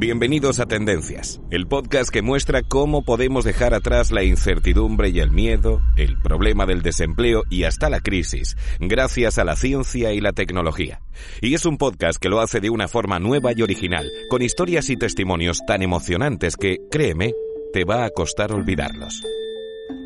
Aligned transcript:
Bienvenidos 0.00 0.60
a 0.60 0.66
Tendencias, 0.66 1.40
el 1.50 1.66
podcast 1.66 2.10
que 2.10 2.22
muestra 2.22 2.62
cómo 2.62 3.02
podemos 3.02 3.44
dejar 3.44 3.74
atrás 3.74 4.12
la 4.12 4.22
incertidumbre 4.22 5.08
y 5.08 5.18
el 5.18 5.32
miedo, 5.32 5.80
el 5.96 6.16
problema 6.22 6.66
del 6.66 6.82
desempleo 6.82 7.42
y 7.50 7.64
hasta 7.64 7.90
la 7.90 7.98
crisis, 7.98 8.56
gracias 8.78 9.38
a 9.38 9.44
la 9.44 9.56
ciencia 9.56 10.12
y 10.12 10.20
la 10.20 10.30
tecnología. 10.30 11.00
Y 11.40 11.54
es 11.54 11.66
un 11.66 11.78
podcast 11.78 12.22
que 12.22 12.28
lo 12.28 12.38
hace 12.38 12.60
de 12.60 12.70
una 12.70 12.86
forma 12.86 13.18
nueva 13.18 13.50
y 13.56 13.62
original, 13.62 14.08
con 14.30 14.40
historias 14.40 14.88
y 14.88 14.96
testimonios 14.96 15.62
tan 15.66 15.82
emocionantes 15.82 16.56
que, 16.56 16.76
créeme, 16.92 17.32
te 17.72 17.84
va 17.84 18.04
a 18.04 18.10
costar 18.10 18.52
olvidarlos. 18.52 19.24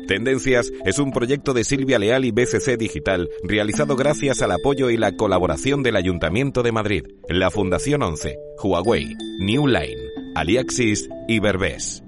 Tendencias 0.07 0.71
es 0.83 0.99
un 0.99 1.11
proyecto 1.11 1.53
de 1.53 1.63
Silvia 1.63 1.97
Leal 1.97 2.25
y 2.25 2.31
BCC 2.31 2.77
Digital 2.77 3.29
realizado 3.41 3.95
gracias 3.95 4.41
al 4.41 4.51
apoyo 4.51 4.89
y 4.89 4.97
la 4.97 5.15
colaboración 5.15 5.81
del 5.81 5.95
Ayuntamiento 5.95 6.61
de 6.61 6.73
Madrid, 6.73 7.03
la 7.29 7.49
Fundación 7.49 8.03
11, 8.03 8.37
Huawei, 8.61 9.15
New 9.39 9.67
Line, 9.67 10.01
Aliaxis 10.35 11.09
y 11.29 11.39
Berbés. 11.39 12.03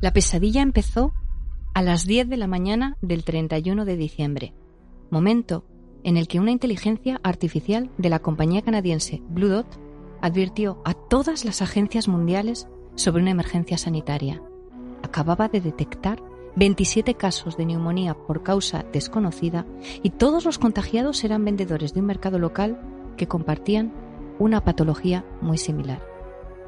La 0.00 0.12
pesadilla 0.12 0.62
empezó 0.62 1.12
a 1.72 1.82
las 1.82 2.04
10 2.04 2.28
de 2.28 2.36
la 2.36 2.48
mañana 2.48 2.96
del 3.00 3.22
31 3.22 3.84
de 3.84 3.96
diciembre, 3.96 4.54
momento 5.10 5.64
en 6.02 6.16
el 6.16 6.26
que 6.26 6.40
una 6.40 6.50
inteligencia 6.50 7.20
artificial 7.22 7.90
de 7.96 8.08
la 8.08 8.18
compañía 8.18 8.62
canadiense 8.62 9.22
Blue 9.28 9.48
Dot 9.48 9.91
advirtió 10.22 10.80
a 10.84 10.94
todas 10.94 11.44
las 11.44 11.60
agencias 11.60 12.08
mundiales 12.08 12.68
sobre 12.94 13.20
una 13.20 13.32
emergencia 13.32 13.76
sanitaria. 13.76 14.40
Acababa 15.02 15.48
de 15.48 15.60
detectar 15.60 16.22
27 16.56 17.14
casos 17.14 17.56
de 17.56 17.66
neumonía 17.66 18.14
por 18.14 18.42
causa 18.42 18.84
desconocida 18.92 19.66
y 20.02 20.10
todos 20.10 20.44
los 20.44 20.58
contagiados 20.58 21.24
eran 21.24 21.44
vendedores 21.44 21.92
de 21.92 22.00
un 22.00 22.06
mercado 22.06 22.38
local 22.38 22.80
que 23.16 23.26
compartían 23.26 23.92
una 24.38 24.64
patología 24.64 25.24
muy 25.40 25.58
similar. 25.58 26.02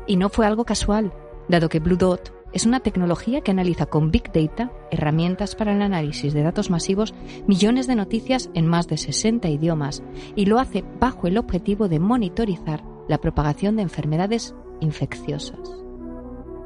Y 0.06 0.16
no 0.16 0.28
fue 0.28 0.46
algo 0.46 0.64
casual, 0.64 1.12
dado 1.48 1.68
que 1.68 1.80
Blue 1.80 1.96
Dot 1.96 2.34
es 2.52 2.66
una 2.66 2.80
tecnología 2.80 3.40
que 3.40 3.50
analiza 3.50 3.86
con 3.86 4.10
Big 4.10 4.32
Data, 4.32 4.70
herramientas 4.90 5.56
para 5.56 5.74
el 5.74 5.82
análisis 5.82 6.32
de 6.32 6.42
datos 6.42 6.70
masivos, 6.70 7.12
millones 7.46 7.86
de 7.86 7.96
noticias 7.96 8.48
en 8.54 8.66
más 8.66 8.86
de 8.86 8.96
60 8.96 9.48
idiomas 9.48 10.02
y 10.36 10.46
lo 10.46 10.58
hace 10.58 10.84
bajo 11.00 11.26
el 11.26 11.36
objetivo 11.36 11.88
de 11.88 11.98
monitorizar 11.98 12.93
la 13.08 13.18
propagación 13.18 13.76
de 13.76 13.82
enfermedades 13.82 14.54
infecciosas. 14.80 15.84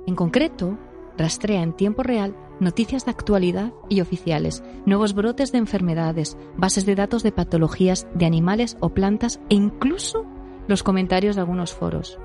En 0.07 0.15
concreto, 0.15 0.79
rastrea 1.17 1.63
en 1.63 1.75
tiempo 1.75 2.03
real 2.03 2.35
noticias 2.61 3.05
de 3.05 3.11
actualidad 3.11 3.73
y 3.89 4.01
oficiales, 4.01 4.63
nuevos 4.87 5.15
brotes 5.15 5.53
de 5.53 5.59
enfermedades, 5.59 6.37
bases 6.57 6.87
de 6.87 6.95
datos 6.95 7.23
de 7.23 7.33
patologías 7.33 8.07
de 8.15 8.27
animales 8.27 8.77
o 8.81 8.91
plantas 8.91 9.41
e 9.49 9.55
incluso 9.55 10.25
los 10.67 10.83
comentarios 10.83 11.37
de 11.37 11.43
algunos 11.43 11.73
foros. 11.73 12.19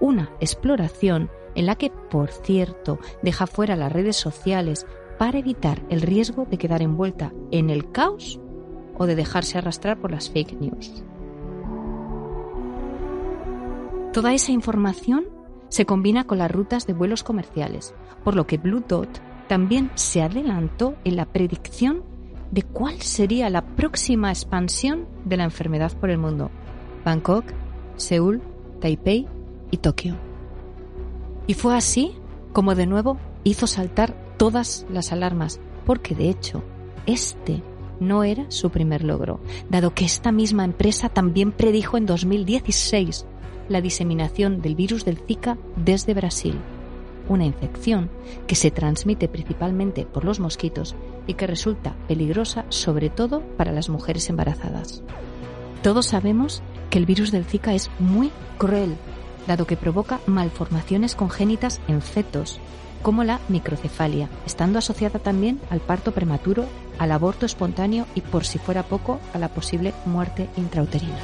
Una 0.00 0.30
exploración 0.40 1.30
en 1.54 1.66
la 1.66 1.76
que, 1.76 1.90
por 1.90 2.30
cierto, 2.30 2.98
deja 3.22 3.46
fuera 3.46 3.76
las 3.76 3.92
redes 3.92 4.16
sociales 4.16 4.86
para 5.18 5.38
evitar 5.38 5.82
el 5.88 6.02
riesgo 6.02 6.46
de 6.50 6.58
quedar 6.58 6.82
envuelta 6.82 7.32
en 7.50 7.70
el 7.70 7.90
caos 7.90 8.40
o 8.96 9.06
de 9.06 9.14
dejarse 9.14 9.58
arrastrar 9.58 10.00
por 10.00 10.10
las 10.10 10.30
fake 10.30 10.60
news. 10.60 11.04
Toda 14.14 14.32
esa 14.32 14.52
información 14.52 15.24
se 15.70 15.86
combina 15.86 16.22
con 16.22 16.38
las 16.38 16.48
rutas 16.48 16.86
de 16.86 16.92
vuelos 16.92 17.24
comerciales, 17.24 17.94
por 18.22 18.36
lo 18.36 18.46
que 18.46 18.58
Blue 18.58 18.84
Dot 18.86 19.08
también 19.48 19.90
se 19.96 20.22
adelantó 20.22 20.94
en 21.02 21.16
la 21.16 21.26
predicción 21.26 22.04
de 22.52 22.62
cuál 22.62 23.02
sería 23.02 23.50
la 23.50 23.66
próxima 23.66 24.30
expansión 24.30 25.08
de 25.24 25.36
la 25.36 25.42
enfermedad 25.42 25.90
por 25.98 26.10
el 26.10 26.18
mundo. 26.18 26.52
Bangkok, 27.04 27.44
Seúl, 27.96 28.40
Taipei 28.80 29.26
y 29.72 29.78
Tokio. 29.78 30.14
Y 31.48 31.54
fue 31.54 31.76
así 31.76 32.12
como 32.52 32.76
de 32.76 32.86
nuevo 32.86 33.18
hizo 33.42 33.66
saltar 33.66 34.14
todas 34.36 34.86
las 34.88 35.10
alarmas, 35.10 35.58
porque 35.84 36.14
de 36.14 36.30
hecho, 36.30 36.62
este 37.06 37.64
no 37.98 38.22
era 38.22 38.48
su 38.48 38.70
primer 38.70 39.02
logro, 39.02 39.40
dado 39.70 39.92
que 39.92 40.04
esta 40.04 40.30
misma 40.30 40.64
empresa 40.64 41.08
también 41.08 41.50
predijo 41.50 41.96
en 41.96 42.06
2016 42.06 43.26
la 43.68 43.80
diseminación 43.80 44.60
del 44.60 44.74
virus 44.74 45.04
del 45.04 45.18
Zika 45.18 45.58
desde 45.76 46.14
Brasil, 46.14 46.58
una 47.28 47.44
infección 47.44 48.10
que 48.46 48.54
se 48.54 48.70
transmite 48.70 49.28
principalmente 49.28 50.04
por 50.04 50.24
los 50.24 50.40
mosquitos 50.40 50.94
y 51.26 51.34
que 51.34 51.46
resulta 51.46 51.94
peligrosa 52.08 52.64
sobre 52.68 53.10
todo 53.10 53.40
para 53.56 53.72
las 53.72 53.88
mujeres 53.88 54.28
embarazadas. 54.28 55.02
Todos 55.82 56.06
sabemos 56.06 56.62
que 56.90 56.98
el 56.98 57.06
virus 57.06 57.30
del 57.30 57.44
Zika 57.44 57.74
es 57.74 57.90
muy 57.98 58.30
cruel, 58.58 58.96
dado 59.46 59.66
que 59.66 59.76
provoca 59.76 60.20
malformaciones 60.26 61.14
congénitas 61.14 61.80
en 61.88 62.00
fetos, 62.00 62.60
como 63.02 63.22
la 63.22 63.40
microcefalia, 63.50 64.30
estando 64.46 64.78
asociada 64.78 65.18
también 65.18 65.60
al 65.68 65.80
parto 65.80 66.12
prematuro, 66.12 66.64
al 66.98 67.12
aborto 67.12 67.44
espontáneo 67.44 68.06
y, 68.14 68.22
por 68.22 68.46
si 68.46 68.58
fuera 68.58 68.82
poco, 68.82 69.20
a 69.34 69.38
la 69.38 69.48
posible 69.48 69.92
muerte 70.06 70.48
intrauterina. 70.56 71.18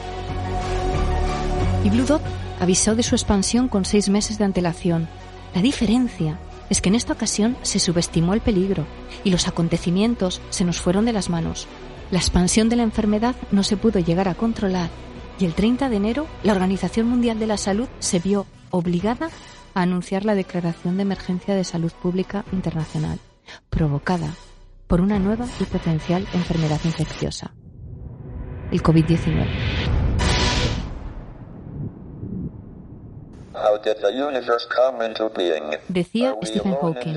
Y 1.83 1.91
Blue 1.91 2.05
Dot 2.05 2.23
avisó 2.61 2.95
de 2.95 3.03
su 3.03 3.15
expansión 3.15 3.69
con 3.69 3.85
seis 3.85 4.09
meses 4.09 4.39
de 4.39 4.45
antelación. 4.45 5.09
La 5.55 5.63
diferencia 5.63 6.39
es 6.69 6.81
que 6.81 6.91
en 6.91 6.95
esta 6.95 7.15
ocasión 7.15 7.57
se 7.63 7.79
subestimó 7.79 8.35
el 8.35 8.41
peligro 8.41 8.87
y 9.25 9.31
los 9.31 9.49
acontecimientos 9.49 10.41
se 10.51 10.65
nos 10.65 10.81
fueron 10.81 11.05
de 11.07 11.13
las 11.13 11.31
manos. 11.31 11.67
La 12.11 12.19
expansión 12.19 12.69
de 12.69 12.77
la 12.77 12.83
enfermedad 12.83 13.35
no 13.51 13.63
se 13.63 13.77
pudo 13.77 13.99
llegar 13.99 14.29
a 14.29 14.35
controlar 14.35 14.91
y 15.39 15.47
el 15.47 15.55
30 15.55 15.89
de 15.89 15.97
enero 15.97 16.27
la 16.43 16.53
Organización 16.53 17.09
Mundial 17.09 17.39
de 17.39 17.47
la 17.47 17.57
Salud 17.57 17.89
se 17.99 18.19
vio 18.19 18.47
obligada 18.71 19.31
a 19.75 19.83
anunciar 19.83 20.25
la 20.25 20.35
declaración 20.35 20.97
de 20.97 21.03
emergencia 21.03 21.55
de 21.55 21.65
salud 21.65 21.93
pública 21.93 22.45
internacional, 22.53 23.19
provocada 23.71 24.35
por 24.87 25.01
una 25.01 25.19
nueva 25.19 25.47
y 25.61 25.65
potencial 25.65 26.27
enfermedad 26.35 26.81
infecciosa, 26.85 27.55
el 28.71 28.83
COVID-19. 28.83 29.90
Decía 35.89 36.37
Stephen 36.43 36.75
Hawking, 36.75 37.15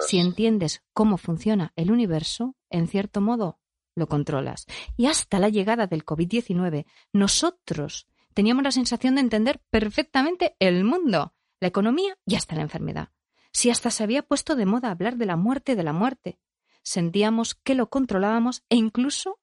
si 0.00 0.18
entiendes 0.18 0.82
cómo 0.92 1.16
funciona 1.16 1.72
el 1.76 1.90
universo, 1.90 2.56
en 2.70 2.88
cierto 2.88 3.20
modo, 3.20 3.58
lo 3.94 4.06
controlas. 4.06 4.66
Y 4.96 5.06
hasta 5.06 5.38
la 5.38 5.48
llegada 5.48 5.86
del 5.86 6.04
COVID-19, 6.04 6.86
nosotros 7.12 8.06
teníamos 8.34 8.64
la 8.64 8.72
sensación 8.72 9.14
de 9.14 9.20
entender 9.20 9.60
perfectamente 9.70 10.56
el 10.58 10.84
mundo, 10.84 11.34
la 11.60 11.68
economía 11.68 12.16
y 12.26 12.36
hasta 12.36 12.56
la 12.56 12.62
enfermedad. 12.62 13.08
Si 13.52 13.70
hasta 13.70 13.90
se 13.90 14.02
había 14.02 14.22
puesto 14.22 14.56
de 14.56 14.66
moda 14.66 14.90
hablar 14.90 15.16
de 15.16 15.26
la 15.26 15.36
muerte 15.36 15.76
de 15.76 15.82
la 15.82 15.92
muerte, 15.92 16.38
sentíamos 16.82 17.54
que 17.54 17.74
lo 17.74 17.90
controlábamos 17.90 18.64
e 18.68 18.76
incluso 18.76 19.38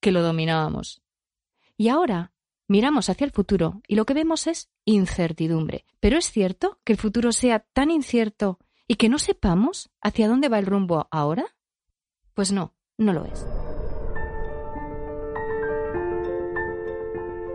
que 0.00 0.10
lo 0.10 0.22
dominábamos. 0.22 1.02
Y 1.76 1.88
ahora 1.88 2.31
miramos 2.72 3.10
hacia 3.10 3.26
el 3.26 3.32
futuro 3.32 3.82
y 3.86 3.96
lo 3.96 4.06
que 4.06 4.14
vemos 4.14 4.46
es 4.46 4.70
incertidumbre. 4.86 5.84
Pero 6.00 6.16
es 6.16 6.30
cierto 6.30 6.78
que 6.84 6.94
el 6.94 6.98
futuro 6.98 7.30
sea 7.32 7.66
tan 7.74 7.90
incierto 7.90 8.58
y 8.88 8.94
que 8.94 9.10
no 9.10 9.18
sepamos 9.18 9.90
hacia 10.00 10.26
dónde 10.26 10.48
va 10.48 10.58
el 10.58 10.64
rumbo 10.64 11.06
ahora? 11.10 11.44
Pues 12.32 12.50
no, 12.50 12.72
no 12.96 13.12
lo 13.12 13.26
es. 13.26 13.46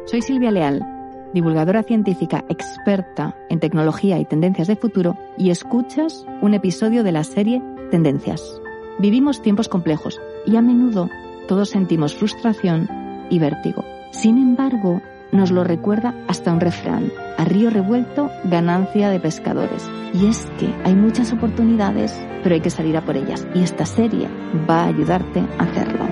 Soy 0.05 0.21
Silvia 0.21 0.51
Leal, 0.51 0.85
divulgadora 1.33 1.81
científica 1.81 2.45
experta 2.47 3.35
en 3.49 3.59
tecnología 3.59 4.19
y 4.19 4.25
tendencias 4.25 4.67
de 4.67 4.75
futuro, 4.75 5.17
y 5.35 5.49
escuchas 5.49 6.27
un 6.43 6.53
episodio 6.53 7.03
de 7.03 7.11
la 7.11 7.23
serie 7.23 7.61
Tendencias. 7.89 8.61
Vivimos 8.99 9.41
tiempos 9.41 9.67
complejos 9.67 10.21
y 10.45 10.57
a 10.57 10.61
menudo 10.61 11.09
todos 11.47 11.71
sentimos 11.71 12.13
frustración 12.13 12.87
y 13.31 13.39
vértigo. 13.39 13.96
Sin 14.11 14.37
embargo, 14.37 15.01
nos 15.31 15.51
lo 15.51 15.63
recuerda 15.63 16.13
hasta 16.27 16.51
un 16.51 16.59
refrán. 16.59 17.11
A 17.37 17.45
río 17.45 17.69
revuelto, 17.69 18.31
ganancia 18.45 19.09
de 19.09 19.19
pescadores. 19.19 19.89
Y 20.13 20.27
es 20.27 20.47
que 20.57 20.73
hay 20.83 20.95
muchas 20.95 21.33
oportunidades, 21.33 22.17
pero 22.43 22.55
hay 22.55 22.61
que 22.61 22.69
salir 22.69 22.97
a 22.97 23.01
por 23.01 23.17
ellas. 23.17 23.45
Y 23.53 23.61
esta 23.61 23.85
serie 23.85 24.29
va 24.69 24.83
a 24.83 24.87
ayudarte 24.87 25.43
a 25.59 25.63
hacerlo. 25.63 26.05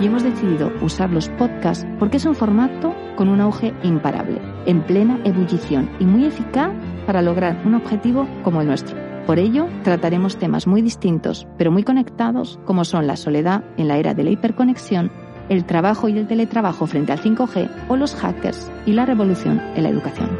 Y 0.00 0.06
hemos 0.06 0.22
decidido 0.22 0.72
usar 0.82 1.10
los 1.10 1.28
podcasts 1.30 1.86
porque 1.98 2.18
es 2.18 2.26
un 2.26 2.34
formato 2.34 2.94
con 3.16 3.28
un 3.28 3.40
auge 3.40 3.72
imparable, 3.82 4.40
en 4.66 4.82
plena 4.82 5.18
ebullición 5.24 5.88
y 5.98 6.04
muy 6.04 6.26
eficaz 6.26 6.70
para 7.06 7.22
lograr 7.22 7.62
un 7.64 7.74
objetivo 7.74 8.28
como 8.42 8.60
el 8.60 8.66
nuestro. 8.66 9.05
Por 9.26 9.40
ello, 9.40 9.68
trataremos 9.82 10.36
temas 10.36 10.68
muy 10.68 10.82
distintos, 10.82 11.48
pero 11.58 11.72
muy 11.72 11.82
conectados, 11.82 12.60
como 12.64 12.84
son 12.84 13.08
la 13.08 13.16
soledad 13.16 13.64
en 13.76 13.88
la 13.88 13.96
era 13.96 14.14
de 14.14 14.22
la 14.22 14.30
hiperconexión, 14.30 15.10
el 15.48 15.64
trabajo 15.64 16.08
y 16.08 16.16
el 16.16 16.28
teletrabajo 16.28 16.86
frente 16.86 17.10
al 17.10 17.20
5G 17.20 17.68
o 17.88 17.96
los 17.96 18.14
hackers 18.14 18.70
y 18.86 18.92
la 18.92 19.04
revolución 19.04 19.60
en 19.74 19.82
la 19.82 19.88
educación. 19.88 20.30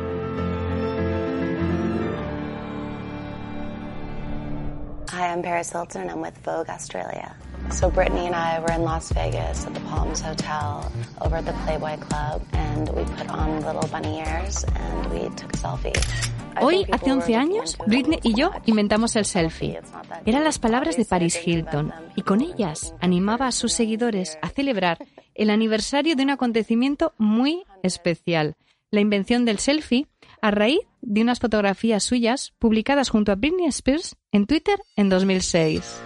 Hi, 5.10 5.32
I'm 5.32 5.42
Paris 5.42 5.72
Hilton 5.72 6.02
and 6.02 6.10
I'm 6.10 6.20
with 6.20 6.34
Vogue 6.44 6.68
Australia. 6.68 7.34
So 7.72 7.90
Brittany 7.90 8.26
and 8.26 8.36
I 8.36 8.60
were 8.60 8.72
in 8.72 8.84
Las 8.84 9.10
Vegas 9.12 9.66
at 9.66 9.74
the 9.74 9.80
Palms 9.80 10.20
Hotel 10.20 10.92
over 11.20 11.36
at 11.36 11.44
the 11.44 11.54
Playboy 11.64 11.96
Club 11.96 12.40
and 12.52 12.88
we 12.90 13.02
put 13.16 13.28
on 13.30 13.62
little 13.62 13.88
bunny 13.90 14.20
ears 14.20 14.64
and 14.64 15.06
we 15.12 15.28
took 15.34 15.52
a 15.54 15.56
selfie. 15.56 16.35
Hoy, 16.60 16.86
hace 16.90 17.12
11 17.12 17.36
años, 17.36 17.76
Britney 17.86 18.18
y 18.22 18.34
yo 18.34 18.50
inventamos 18.64 19.16
el 19.16 19.24
selfie. 19.24 19.80
Eran 20.24 20.44
las 20.44 20.58
palabras 20.58 20.96
de 20.96 21.04
Paris 21.04 21.38
Hilton 21.44 21.92
y 22.14 22.22
con 22.22 22.40
ellas 22.40 22.94
animaba 23.00 23.46
a 23.46 23.52
sus 23.52 23.72
seguidores 23.72 24.38
a 24.42 24.48
celebrar 24.48 24.98
el 25.34 25.50
aniversario 25.50 26.16
de 26.16 26.22
un 26.22 26.30
acontecimiento 26.30 27.12
muy 27.18 27.64
especial, 27.82 28.56
la 28.90 29.00
invención 29.00 29.44
del 29.44 29.58
selfie 29.58 30.06
a 30.40 30.50
raíz 30.50 30.80
de 31.00 31.22
unas 31.22 31.40
fotografías 31.40 32.04
suyas 32.04 32.52
publicadas 32.58 33.10
junto 33.10 33.32
a 33.32 33.36
Britney 33.36 33.66
Spears 33.66 34.16
en 34.32 34.46
Twitter 34.46 34.78
en 34.96 35.08
2006. 35.08 36.00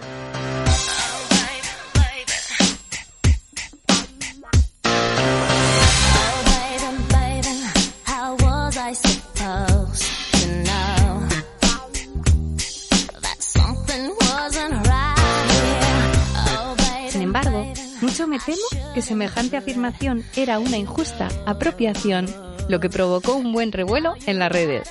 Temo 18.45 18.93
que 18.93 19.01
semejante 19.01 19.57
afirmación 19.57 20.23
era 20.35 20.59
una 20.59 20.77
injusta 20.77 21.27
apropiación, 21.45 22.27
lo 22.69 22.79
que 22.79 22.89
provocó 22.89 23.35
un 23.35 23.53
buen 23.53 23.71
revuelo 23.71 24.15
en 24.25 24.39
las 24.39 24.51
redes. 24.51 24.89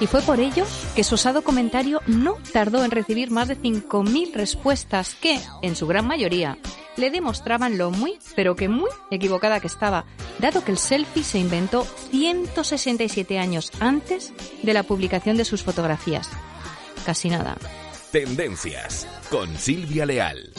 Y 0.00 0.06
fue 0.06 0.22
por 0.22 0.38
ello 0.38 0.64
que 0.94 1.02
su 1.02 1.16
osado 1.16 1.42
comentario 1.42 2.00
no 2.06 2.36
tardó 2.52 2.84
en 2.84 2.90
recibir 2.90 3.30
más 3.30 3.48
de 3.48 3.58
5.000 3.58 4.32
respuestas 4.32 5.14
que, 5.14 5.40
en 5.62 5.74
su 5.74 5.88
gran 5.88 6.06
mayoría, 6.06 6.56
le 6.96 7.10
demostraban 7.10 7.78
lo 7.78 7.90
muy, 7.90 8.18
pero 8.36 8.54
que 8.54 8.68
muy 8.68 8.90
equivocada 9.10 9.60
que 9.60 9.66
estaba, 9.66 10.04
dado 10.38 10.64
que 10.64 10.72
el 10.72 10.78
selfie 10.78 11.24
se 11.24 11.38
inventó 11.38 11.84
167 12.10 13.38
años 13.38 13.72
antes 13.80 14.32
de 14.62 14.72
la 14.72 14.84
publicación 14.84 15.36
de 15.36 15.44
sus 15.44 15.62
fotografías. 15.62 16.30
Casi 17.04 17.28
nada. 17.28 17.56
Tendencias 18.12 19.06
con 19.30 19.56
Silvia 19.56 20.06
Leal. 20.06 20.52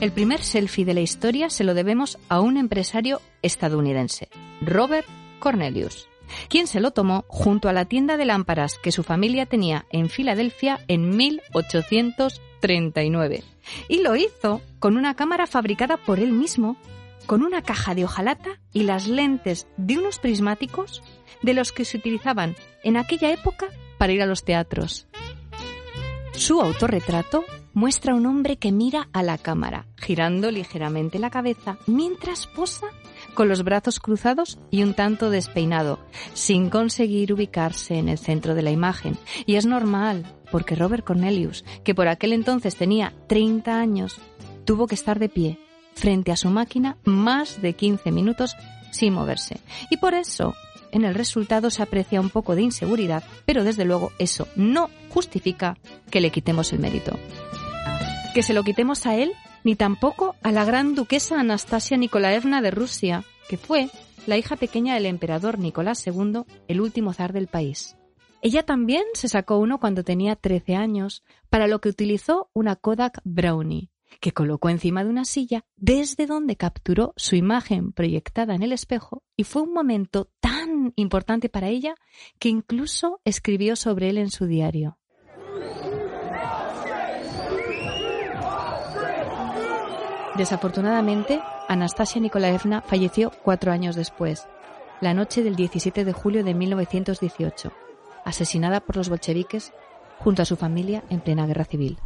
El 0.00 0.10
primer 0.12 0.42
selfie 0.42 0.84
de 0.86 0.94
la 0.94 1.02
historia 1.02 1.50
se 1.50 1.62
lo 1.62 1.74
debemos 1.74 2.16
a 2.30 2.40
un 2.40 2.56
empresario 2.56 3.20
estadounidense, 3.42 4.30
Robert 4.62 5.06
Cornelius, 5.40 6.08
quien 6.48 6.66
se 6.66 6.80
lo 6.80 6.92
tomó 6.92 7.26
junto 7.28 7.68
a 7.68 7.74
la 7.74 7.84
tienda 7.84 8.16
de 8.16 8.24
lámparas 8.24 8.78
que 8.78 8.92
su 8.92 9.02
familia 9.02 9.44
tenía 9.44 9.84
en 9.90 10.08
Filadelfia 10.08 10.80
en 10.88 11.14
1839. 11.14 13.44
Y 13.88 14.02
lo 14.02 14.16
hizo 14.16 14.62
con 14.78 14.96
una 14.96 15.16
cámara 15.16 15.46
fabricada 15.46 15.98
por 15.98 16.18
él 16.18 16.32
mismo, 16.32 16.78
con 17.26 17.42
una 17.42 17.60
caja 17.60 17.94
de 17.94 18.06
hojalata 18.06 18.58
y 18.72 18.84
las 18.84 19.06
lentes 19.06 19.66
de 19.76 19.98
unos 19.98 20.18
prismáticos 20.18 21.02
de 21.42 21.52
los 21.52 21.72
que 21.72 21.84
se 21.84 21.98
utilizaban 21.98 22.56
en 22.84 22.96
aquella 22.96 23.30
época 23.32 23.66
para 23.98 24.14
ir 24.14 24.22
a 24.22 24.26
los 24.26 24.44
teatros. 24.44 25.06
Su 26.32 26.62
autorretrato 26.62 27.44
muestra 27.72 28.12
a 28.12 28.16
un 28.16 28.26
hombre 28.26 28.56
que 28.56 28.72
mira 28.72 29.08
a 29.12 29.22
la 29.22 29.38
cámara, 29.38 29.86
girando 29.96 30.50
ligeramente 30.50 31.18
la 31.18 31.30
cabeza 31.30 31.78
mientras 31.86 32.46
posa 32.46 32.86
con 33.34 33.48
los 33.48 33.62
brazos 33.62 34.00
cruzados 34.00 34.58
y 34.70 34.82
un 34.82 34.94
tanto 34.94 35.30
despeinado, 35.30 36.00
sin 36.34 36.70
conseguir 36.70 37.32
ubicarse 37.32 37.96
en 37.96 38.08
el 38.08 38.18
centro 38.18 38.54
de 38.54 38.62
la 38.62 38.70
imagen. 38.70 39.16
Y 39.46 39.56
es 39.56 39.66
normal, 39.66 40.26
porque 40.50 40.74
Robert 40.74 41.04
Cornelius, 41.04 41.64
que 41.84 41.94
por 41.94 42.08
aquel 42.08 42.32
entonces 42.32 42.76
tenía 42.76 43.14
30 43.28 43.78
años, 43.78 44.20
tuvo 44.64 44.86
que 44.86 44.94
estar 44.94 45.18
de 45.18 45.28
pie 45.28 45.58
frente 45.94 46.32
a 46.32 46.36
su 46.36 46.48
máquina 46.48 46.96
más 47.04 47.60
de 47.62 47.74
15 47.74 48.10
minutos 48.10 48.56
sin 48.90 49.12
moverse. 49.12 49.60
Y 49.90 49.98
por 49.98 50.14
eso 50.14 50.54
en 50.92 51.04
el 51.04 51.14
resultado 51.14 51.70
se 51.70 51.82
aprecia 51.82 52.20
un 52.20 52.30
poco 52.30 52.54
de 52.54 52.62
inseguridad, 52.62 53.22
pero 53.44 53.64
desde 53.64 53.84
luego 53.84 54.12
eso 54.18 54.48
no 54.56 54.90
justifica 55.10 55.76
que 56.10 56.20
le 56.20 56.30
quitemos 56.30 56.72
el 56.72 56.80
mérito. 56.80 57.16
Que 58.34 58.44
se 58.44 58.54
lo 58.54 58.62
quitemos 58.62 59.06
a 59.06 59.16
él, 59.16 59.32
ni 59.64 59.74
tampoco 59.74 60.36
a 60.42 60.52
la 60.52 60.64
gran 60.64 60.94
duquesa 60.94 61.40
Anastasia 61.40 61.96
Nikolaevna 61.96 62.62
de 62.62 62.70
Rusia, 62.70 63.24
que 63.48 63.56
fue 63.56 63.90
la 64.26 64.36
hija 64.38 64.54
pequeña 64.54 64.94
del 64.94 65.06
emperador 65.06 65.58
Nicolás 65.58 66.06
II, 66.06 66.44
el 66.68 66.80
último 66.80 67.12
zar 67.12 67.32
del 67.32 67.48
país. 67.48 67.96
Ella 68.40 68.62
también 68.62 69.02
se 69.14 69.28
sacó 69.28 69.58
uno 69.58 69.80
cuando 69.80 70.04
tenía 70.04 70.36
13 70.36 70.76
años, 70.76 71.24
para 71.48 71.66
lo 71.66 71.80
que 71.80 71.88
utilizó 71.88 72.50
una 72.54 72.76
Kodak 72.76 73.20
Brownie, 73.24 73.90
que 74.20 74.30
colocó 74.30 74.68
encima 74.68 75.02
de 75.02 75.10
una 75.10 75.24
silla 75.24 75.64
desde 75.76 76.26
donde 76.26 76.54
capturó 76.54 77.12
su 77.16 77.34
imagen 77.34 77.92
proyectada 77.92 78.54
en 78.54 78.62
el 78.62 78.72
espejo 78.72 79.24
y 79.36 79.42
fue 79.42 79.62
un 79.62 79.72
momento 79.72 80.30
tan 80.38 80.92
importante 80.94 81.48
para 81.48 81.68
ella 81.68 81.96
que 82.38 82.48
incluso 82.48 83.20
escribió 83.24 83.74
sobre 83.74 84.08
él 84.08 84.18
en 84.18 84.30
su 84.30 84.46
diario. 84.46 84.99
Desafortunadamente, 90.36 91.40
Anastasia 91.68 92.20
Nikolaevna 92.20 92.82
falleció 92.82 93.32
cuatro 93.42 93.72
años 93.72 93.96
después, 93.96 94.46
la 95.00 95.14
noche 95.14 95.42
del 95.42 95.56
17 95.56 96.04
de 96.04 96.12
julio 96.12 96.44
de 96.44 96.54
1918, 96.54 97.72
asesinada 98.24 98.80
por 98.80 98.96
los 98.96 99.08
bolcheviques 99.08 99.72
junto 100.18 100.42
a 100.42 100.44
su 100.44 100.56
familia 100.56 101.02
en 101.10 101.20
plena 101.20 101.46
guerra 101.46 101.64
civil. 101.64 101.98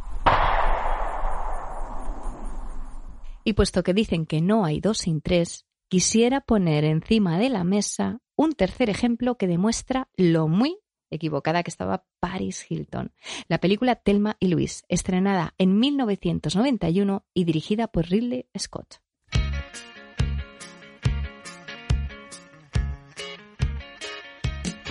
Y 3.43 3.53
puesto 3.53 3.83
que 3.83 3.93
dicen 3.93 4.25
que 4.25 4.41
no 4.41 4.65
hay 4.65 4.79
dos 4.79 4.99
sin 4.99 5.21
tres, 5.21 5.65
quisiera 5.87 6.41
poner 6.41 6.83
encima 6.83 7.37
de 7.37 7.49
la 7.49 7.63
mesa 7.63 8.19
un 8.35 8.53
tercer 8.53 8.89
ejemplo 8.89 9.35
que 9.35 9.47
demuestra 9.47 10.07
lo 10.15 10.47
muy 10.47 10.79
equivocada 11.09 11.63
que 11.63 11.71
estaba 11.71 12.05
Paris 12.19 12.65
Hilton. 12.69 13.11
La 13.47 13.59
película 13.59 13.95
Thelma 13.95 14.37
y 14.39 14.47
Luis, 14.47 14.83
estrenada 14.87 15.53
en 15.57 15.79
1991 15.79 17.25
y 17.33 17.43
dirigida 17.43 17.87
por 17.87 18.07
Ridley 18.07 18.47
Scott. 18.57 19.01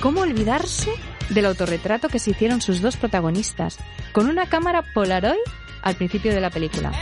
¿Cómo 0.01 0.21
olvidarse 0.21 0.91
del 1.31 1.47
autorretrato 1.47 2.11
que 2.11 2.19
se 2.19 2.33
hicieron 2.33 2.61
sus 2.61 2.83
dos 2.83 2.99
protagonistas 2.99 3.79
con 4.13 4.29
una 4.29 4.47
cámara 4.47 4.85
Polaroid 4.93 5.39
al 5.83 5.97
principio 5.97 6.35
de 6.35 6.43
la 6.43 6.51
película? 6.51 6.93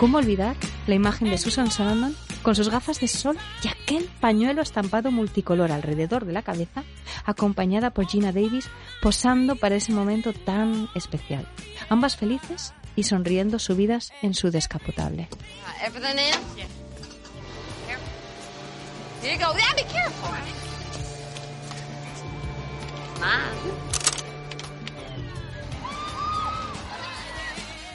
¿Cómo 0.00 0.16
olvidar 0.16 0.56
la 0.86 0.94
imagen 0.94 1.28
de 1.28 1.36
Susan 1.36 1.70
Sarandon 1.70 2.16
con 2.40 2.56
sus 2.56 2.70
gafas 2.70 3.00
de 3.00 3.06
sol 3.06 3.36
y 3.62 3.68
aquel 3.68 4.04
pañuelo 4.18 4.62
estampado 4.62 5.10
multicolor 5.10 5.70
alrededor 5.70 6.24
de 6.24 6.32
la 6.32 6.40
cabeza, 6.40 6.84
acompañada 7.26 7.90
por 7.90 8.06
Gina 8.06 8.32
Davis 8.32 8.70
posando 9.02 9.56
para 9.56 9.76
ese 9.76 9.92
momento 9.92 10.32
tan 10.32 10.88
especial? 10.94 11.46
Ambas 11.90 12.16
felices 12.16 12.72
y 12.96 13.02
sonriendo 13.02 13.58
subidas 13.58 14.10
en 14.22 14.32
su 14.32 14.50
descapotable. 14.50 15.28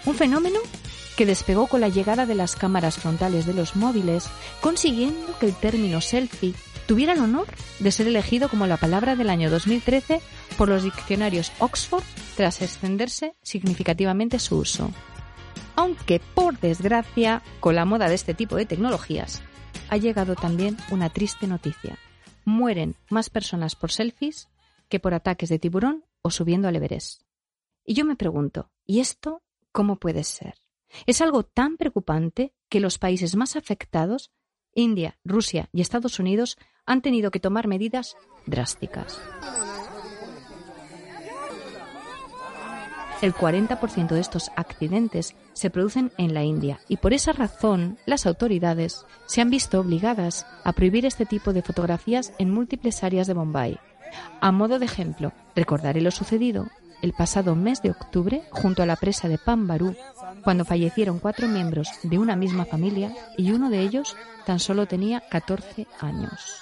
Un 0.05 0.13
fenómeno 0.13 0.59
que 1.15 1.25
despegó 1.25 1.67
con 1.67 1.81
la 1.81 1.89
llegada 1.89 2.25
de 2.25 2.35
las 2.35 2.55
cámaras 2.55 2.97
frontales 2.97 3.45
de 3.45 3.53
los 3.53 3.75
móviles, 3.75 4.27
consiguiendo 4.61 5.37
que 5.39 5.47
el 5.47 5.55
término 5.55 6.01
selfie 6.01 6.53
tuviera 6.87 7.13
el 7.13 7.19
honor 7.19 7.47
de 7.79 7.91
ser 7.91 8.07
elegido 8.07 8.49
como 8.49 8.67
la 8.67 8.77
palabra 8.77 9.15
del 9.15 9.29
año 9.29 9.49
2013 9.49 10.21
por 10.57 10.69
los 10.69 10.83
diccionarios 10.83 11.51
Oxford 11.59 12.03
tras 12.35 12.61
extenderse 12.61 13.35
significativamente 13.41 14.39
su 14.39 14.57
uso. 14.57 14.91
Aunque, 15.75 16.21
por 16.33 16.59
desgracia, 16.59 17.41
con 17.59 17.75
la 17.75 17.85
moda 17.85 18.07
de 18.07 18.15
este 18.15 18.33
tipo 18.33 18.55
de 18.55 18.65
tecnologías, 18.65 19.41
ha 19.89 19.97
llegado 19.97 20.35
también 20.35 20.77
una 20.89 21.09
triste 21.09 21.47
noticia. 21.47 21.97
Mueren 22.45 22.95
más 23.09 23.29
personas 23.29 23.75
por 23.75 23.91
selfies 23.91 24.47
que 24.87 24.99
por 24.99 25.13
ataques 25.13 25.49
de 25.49 25.59
tiburón 25.59 26.05
o 26.21 26.31
subiendo 26.31 26.67
al 26.67 26.75
Everest. 26.75 27.23
Y 27.83 27.93
yo 27.93 28.05
me 28.05 28.15
pregunto, 28.15 28.69
¿y 28.85 28.99
esto 28.99 29.41
cómo 29.71 29.97
puede 29.97 30.23
ser? 30.23 30.55
Es 31.05 31.21
algo 31.21 31.43
tan 31.43 31.77
preocupante 31.77 32.53
que 32.69 32.79
los 32.79 32.97
países 32.97 33.35
más 33.35 33.55
afectados, 33.55 34.31
India, 34.73 35.17
Rusia 35.23 35.69
y 35.71 35.81
Estados 35.81 36.19
Unidos, 36.19 36.57
han 36.85 37.01
tenido 37.01 37.31
que 37.31 37.39
tomar 37.39 37.67
medidas 37.67 38.15
drásticas. 38.45 39.21
El 43.21 43.33
40% 43.33 44.09
de 44.09 44.19
estos 44.19 44.51
accidentes 44.55 45.35
se 45.53 45.69
producen 45.69 46.11
en 46.17 46.33
la 46.33 46.43
India 46.43 46.81
y 46.89 46.97
por 46.97 47.13
esa 47.13 47.31
razón 47.31 47.97
las 48.05 48.25
autoridades 48.25 49.05
se 49.25 49.41
han 49.41 49.49
visto 49.49 49.79
obligadas 49.79 50.45
a 50.63 50.73
prohibir 50.73 51.05
este 51.05 51.25
tipo 51.25 51.53
de 51.53 51.61
fotografías 51.61 52.33
en 52.39 52.51
múltiples 52.51 53.03
áreas 53.03 53.25
de 53.27 53.33
Bombay. 53.33 53.79
A 54.41 54.51
modo 54.51 54.79
de 54.79 54.85
ejemplo, 54.85 55.31
recordaré 55.55 56.01
lo 56.01 56.11
sucedido 56.11 56.67
el 57.05 57.13
pasado 57.13 57.55
mes 57.55 57.83
de 57.83 57.91
octubre 57.91 58.41
junto 58.49 58.81
a 58.81 58.87
la 58.87 58.95
presa 58.95 59.29
de 59.29 59.37
Pambarú, 59.37 59.95
cuando 60.43 60.65
fallecieron 60.65 61.19
cuatro 61.19 61.47
miembros 61.47 61.87
de 62.01 62.17
una 62.17 62.35
misma 62.35 62.65
familia 62.65 63.15
y 63.37 63.51
uno 63.51 63.69
de 63.69 63.81
ellos 63.81 64.17
tan 64.45 64.59
solo 64.59 64.87
tenía 64.87 65.21
14 65.29 65.85
años. 65.99 66.61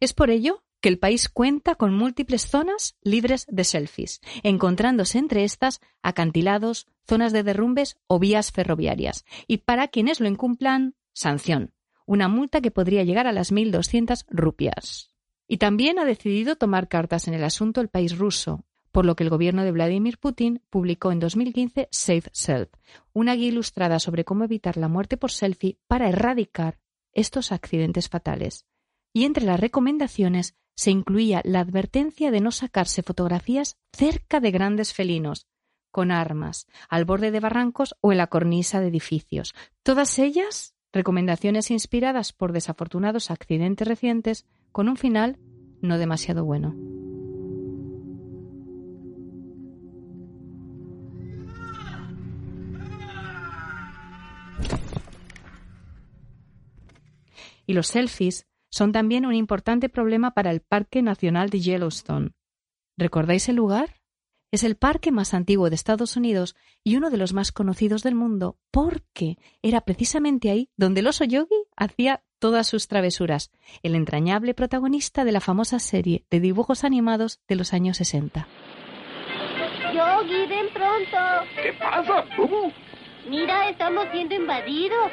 Es 0.00 0.14
por 0.14 0.30
ello 0.30 0.64
que 0.80 0.88
el 0.88 0.98
país 0.98 1.28
cuenta 1.28 1.74
con 1.74 1.94
múltiples 1.94 2.48
zonas 2.48 2.96
libres 3.02 3.44
de 3.48 3.64
selfies, 3.64 4.20
encontrándose 4.42 5.18
entre 5.18 5.44
estas 5.44 5.80
acantilados, 6.02 6.86
zonas 7.06 7.32
de 7.32 7.42
derrumbes 7.42 7.98
o 8.06 8.18
vías 8.18 8.52
ferroviarias. 8.52 9.26
Y 9.46 9.58
para 9.58 9.88
quienes 9.88 10.20
lo 10.20 10.28
incumplan, 10.28 10.94
sanción, 11.12 11.74
una 12.06 12.28
multa 12.28 12.62
que 12.62 12.70
podría 12.70 13.04
llegar 13.04 13.26
a 13.26 13.32
las 13.32 13.52
1.200 13.52 14.24
rupias. 14.28 15.15
Y 15.48 15.58
también 15.58 15.98
ha 15.98 16.04
decidido 16.04 16.56
tomar 16.56 16.88
cartas 16.88 17.28
en 17.28 17.34
el 17.34 17.44
asunto 17.44 17.80
el 17.80 17.88
país 17.88 18.18
ruso, 18.18 18.64
por 18.90 19.04
lo 19.04 19.14
que 19.14 19.24
el 19.24 19.30
gobierno 19.30 19.62
de 19.62 19.72
Vladimir 19.72 20.18
Putin 20.18 20.62
publicó 20.70 21.12
en 21.12 21.20
2015 21.20 21.88
Safe 21.90 22.30
Self, 22.32 22.70
una 23.12 23.34
guía 23.34 23.48
ilustrada 23.48 23.98
sobre 23.98 24.24
cómo 24.24 24.44
evitar 24.44 24.76
la 24.76 24.88
muerte 24.88 25.16
por 25.16 25.30
selfie 25.30 25.78
para 25.86 26.08
erradicar 26.08 26.78
estos 27.12 27.52
accidentes 27.52 28.08
fatales. 28.08 28.66
Y 29.12 29.24
entre 29.24 29.44
las 29.44 29.60
recomendaciones 29.60 30.56
se 30.74 30.90
incluía 30.90 31.40
la 31.44 31.60
advertencia 31.60 32.30
de 32.30 32.40
no 32.40 32.50
sacarse 32.50 33.02
fotografías 33.02 33.76
cerca 33.92 34.40
de 34.40 34.50
grandes 34.50 34.92
felinos, 34.92 35.46
con 35.90 36.10
armas, 36.10 36.66
al 36.88 37.06
borde 37.06 37.30
de 37.30 37.40
barrancos 37.40 37.96
o 38.00 38.12
en 38.12 38.18
la 38.18 38.26
cornisa 38.26 38.80
de 38.80 38.88
edificios. 38.88 39.54
Todas 39.82 40.18
ellas 40.18 40.74
recomendaciones 40.92 41.70
inspiradas 41.70 42.32
por 42.32 42.52
desafortunados 42.52 43.30
accidentes 43.30 43.86
recientes 43.86 44.46
con 44.76 44.90
un 44.90 44.98
final 44.98 45.38
no 45.80 45.96
demasiado 45.96 46.44
bueno. 46.44 46.74
Y 57.64 57.72
los 57.72 57.86
selfies 57.86 58.46
son 58.70 58.92
también 58.92 59.24
un 59.24 59.32
importante 59.32 59.88
problema 59.88 60.32
para 60.32 60.50
el 60.50 60.60
Parque 60.60 61.00
Nacional 61.00 61.48
de 61.48 61.60
Yellowstone. 61.60 62.32
¿Recordáis 62.98 63.48
el 63.48 63.56
lugar? 63.56 64.02
Es 64.52 64.62
el 64.62 64.76
parque 64.76 65.10
más 65.10 65.32
antiguo 65.32 65.70
de 65.70 65.74
Estados 65.74 66.18
Unidos 66.18 66.54
y 66.84 66.96
uno 66.96 67.08
de 67.08 67.16
los 67.16 67.32
más 67.32 67.50
conocidos 67.50 68.02
del 68.02 68.14
mundo 68.14 68.58
porque 68.70 69.38
era 69.62 69.80
precisamente 69.80 70.50
ahí 70.50 70.68
donde 70.76 71.00
el 71.00 71.06
oso 71.06 71.24
Yogi 71.24 71.64
hacía 71.78 72.25
todas 72.38 72.66
sus 72.66 72.88
travesuras, 72.88 73.50
el 73.82 73.94
entrañable 73.94 74.54
protagonista 74.54 75.24
de 75.24 75.32
la 75.32 75.40
famosa 75.40 75.78
serie 75.78 76.24
de 76.30 76.40
dibujos 76.40 76.84
animados 76.84 77.40
de 77.48 77.56
los 77.56 77.72
años 77.72 77.96
60. 77.98 78.46
Yogi, 79.94 80.46
ven 80.46 80.66
pronto. 80.72 81.16
¿Qué 81.62 81.72
pasa, 81.74 82.24
Bubu? 82.36 82.72
Mira, 83.28 83.70
estamos 83.70 84.06
siendo 84.12 84.34
invadidos. 84.34 85.10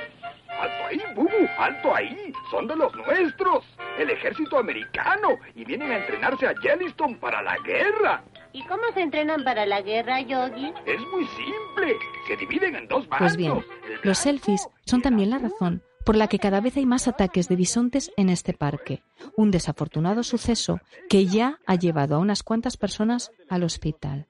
¡Alto 0.49 0.85
ahí, 0.87 1.01
Bubu! 1.15 1.47
¡Alto 1.57 1.95
ahí! 1.95 2.31
¡Son 2.51 2.67
de 2.67 2.75
los 2.75 2.93
nuestros! 2.95 3.63
El 3.97 4.09
ejército 4.09 4.59
americano. 4.59 5.29
Y 5.55 5.65
vienen 5.65 5.91
a 5.91 5.97
entrenarse 5.97 6.47
a 6.47 6.53
Yellowstone 6.61 7.15
para 7.15 7.41
la 7.41 7.57
guerra. 7.65 8.23
¿Y 8.51 8.61
cómo 8.63 8.83
se 8.93 9.01
entrenan 9.01 9.43
para 9.43 9.65
la 9.65 9.81
guerra, 9.81 10.21
Yogi? 10.21 10.71
Es 10.85 10.99
muy 11.11 11.25
simple. 11.27 11.95
Se 12.27 12.35
dividen 12.37 12.75
en 12.75 12.87
dos 12.87 13.07
bandos. 13.07 13.19
Pues 13.19 13.37
bien, 13.37 13.65
los 14.03 14.17
selfies 14.17 14.67
son 14.85 15.01
también 15.01 15.31
la 15.31 15.39
razón 15.39 15.81
por 16.03 16.15
la 16.15 16.27
que 16.27 16.39
cada 16.39 16.61
vez 16.61 16.77
hay 16.77 16.85
más 16.85 17.07
ataques 17.07 17.47
de 17.47 17.55
bisontes 17.55 18.11
en 18.17 18.29
este 18.29 18.53
parque. 18.53 19.03
Un 19.37 19.51
desafortunado 19.51 20.23
suceso 20.23 20.79
que 21.09 21.25
ya 21.25 21.59
ha 21.65 21.75
llevado 21.75 22.15
a 22.15 22.19
unas 22.19 22.43
cuantas 22.43 22.77
personas 22.77 23.31
al 23.49 23.63
hospital. 23.63 24.27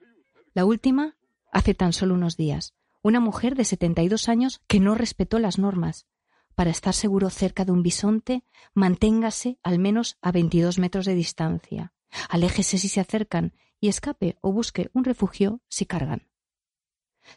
La 0.54 0.64
última, 0.64 1.16
hace 1.52 1.74
tan 1.74 1.92
solo 1.92 2.14
unos 2.14 2.36
días. 2.36 2.74
Una 3.02 3.20
mujer 3.20 3.54
de 3.54 3.64
72 3.64 4.28
años 4.28 4.62
que 4.66 4.80
no 4.80 4.94
respetó 4.94 5.38
las 5.38 5.58
normas. 5.58 6.06
Para 6.54 6.70
estar 6.70 6.94
seguro 6.94 7.30
cerca 7.30 7.64
de 7.64 7.72
un 7.72 7.82
bisonte, 7.82 8.44
manténgase 8.72 9.58
al 9.62 9.78
menos 9.78 10.16
a 10.22 10.30
22 10.32 10.78
metros 10.78 11.04
de 11.04 11.14
distancia. 11.14 11.92
Aléjese 12.28 12.78
si 12.78 12.88
se 12.88 13.00
acercan 13.00 13.52
y 13.80 13.88
escape 13.88 14.38
o 14.40 14.52
busque 14.52 14.90
un 14.92 15.04
refugio 15.04 15.60
si 15.68 15.84
cargan. 15.84 16.28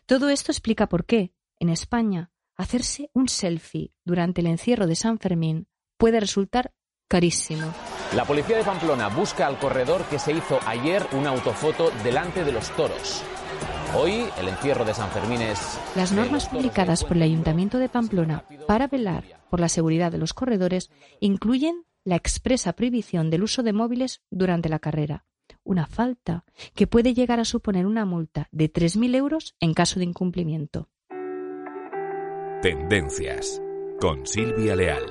Todo 0.06 0.30
esto 0.30 0.52
explica 0.52 0.88
por 0.88 1.06
qué, 1.06 1.34
en 1.60 1.70
España, 1.70 2.32
hacerse 2.58 3.10
un 3.14 3.30
selfie 3.30 3.94
durante 4.04 4.42
el 4.42 4.48
encierro 4.48 4.88
de 4.88 4.96
San 4.96 5.20
Fermín 5.20 5.68
puede 5.98 6.20
resultar 6.20 6.74
carísimo. 7.08 7.74
La 8.16 8.26
policía 8.26 8.58
de 8.58 8.64
Pamplona 8.64 9.08
busca 9.10 9.48
al 9.48 9.60
corredor 9.60 10.04
que 10.06 10.20
se 10.20 10.34
hizo 10.34 10.60
ayer 10.66 11.06
una 11.14 11.30
autofoto 11.30 11.92
delante 12.04 12.44
de 12.44 12.52
los 12.52 12.76
toros. 12.76 13.24
Hoy 13.96 14.26
el 14.40 14.50
encierro 14.50 14.84
de 14.84 14.94
San 14.94 15.10
Fermín 15.12 15.42
es... 15.42 15.80
Las 15.96 16.12
normas 16.12 16.48
publicadas 16.48 17.04
por 17.04 17.16
el 17.16 17.24
Ayuntamiento 17.24 17.78
de 17.78 17.90
Pamplona 17.90 18.44
para 18.68 18.88
velar 18.88 19.42
por 19.50 19.60
la 19.60 19.70
seguridad 19.70 20.12
de 20.12 20.18
los 20.18 20.34
corredores 20.34 20.90
incluyen 21.20 21.86
la 22.04 22.16
expresa 22.16 22.74
prohibición 22.74 23.30
del 23.30 23.44
uso 23.44 23.64
de 23.64 23.74
móviles 23.74 24.22
durante 24.30 24.70
la 24.70 24.80
carrera, 24.80 25.26
una 25.64 25.88
falta 25.88 26.46
que 26.74 26.88
puede 26.88 27.14
llegar 27.14 27.40
a 27.40 27.46
suponer 27.46 27.86
una 27.86 28.06
multa 28.06 28.48
de 28.52 28.72
3.000 28.72 29.16
euros 29.16 29.56
en 29.60 29.74
caso 29.74 30.00
de 30.00 30.06
incumplimiento. 30.06 30.90
Tendencias 32.60 33.62
con 34.02 34.26
Silvia 34.26 34.76
Leal. 34.76 35.04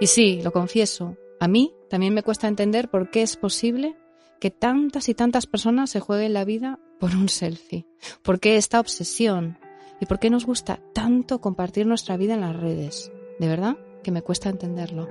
Y 0.00 0.06
sí, 0.06 0.40
lo 0.42 0.52
confieso, 0.52 1.18
a 1.38 1.46
mí 1.46 1.74
también 1.90 2.14
me 2.14 2.22
cuesta 2.22 2.48
entender 2.48 2.88
por 2.88 3.10
qué 3.10 3.20
es 3.20 3.36
posible 3.36 3.94
que 4.40 4.50
tantas 4.50 5.10
y 5.10 5.14
tantas 5.14 5.46
personas 5.46 5.90
se 5.90 6.00
jueguen 6.00 6.32
la 6.32 6.46
vida 6.46 6.78
por 6.98 7.14
un 7.14 7.28
selfie. 7.28 7.86
¿Por 8.22 8.40
qué 8.40 8.56
esta 8.56 8.80
obsesión? 8.80 9.58
¿Y 10.00 10.06
por 10.06 10.18
qué 10.18 10.30
nos 10.30 10.46
gusta 10.46 10.80
tanto 10.94 11.42
compartir 11.42 11.86
nuestra 11.86 12.16
vida 12.16 12.32
en 12.32 12.40
las 12.40 12.56
redes? 12.56 13.12
De 13.38 13.48
verdad 13.48 13.76
que 14.02 14.10
me 14.10 14.22
cuesta 14.22 14.48
entenderlo. 14.48 15.08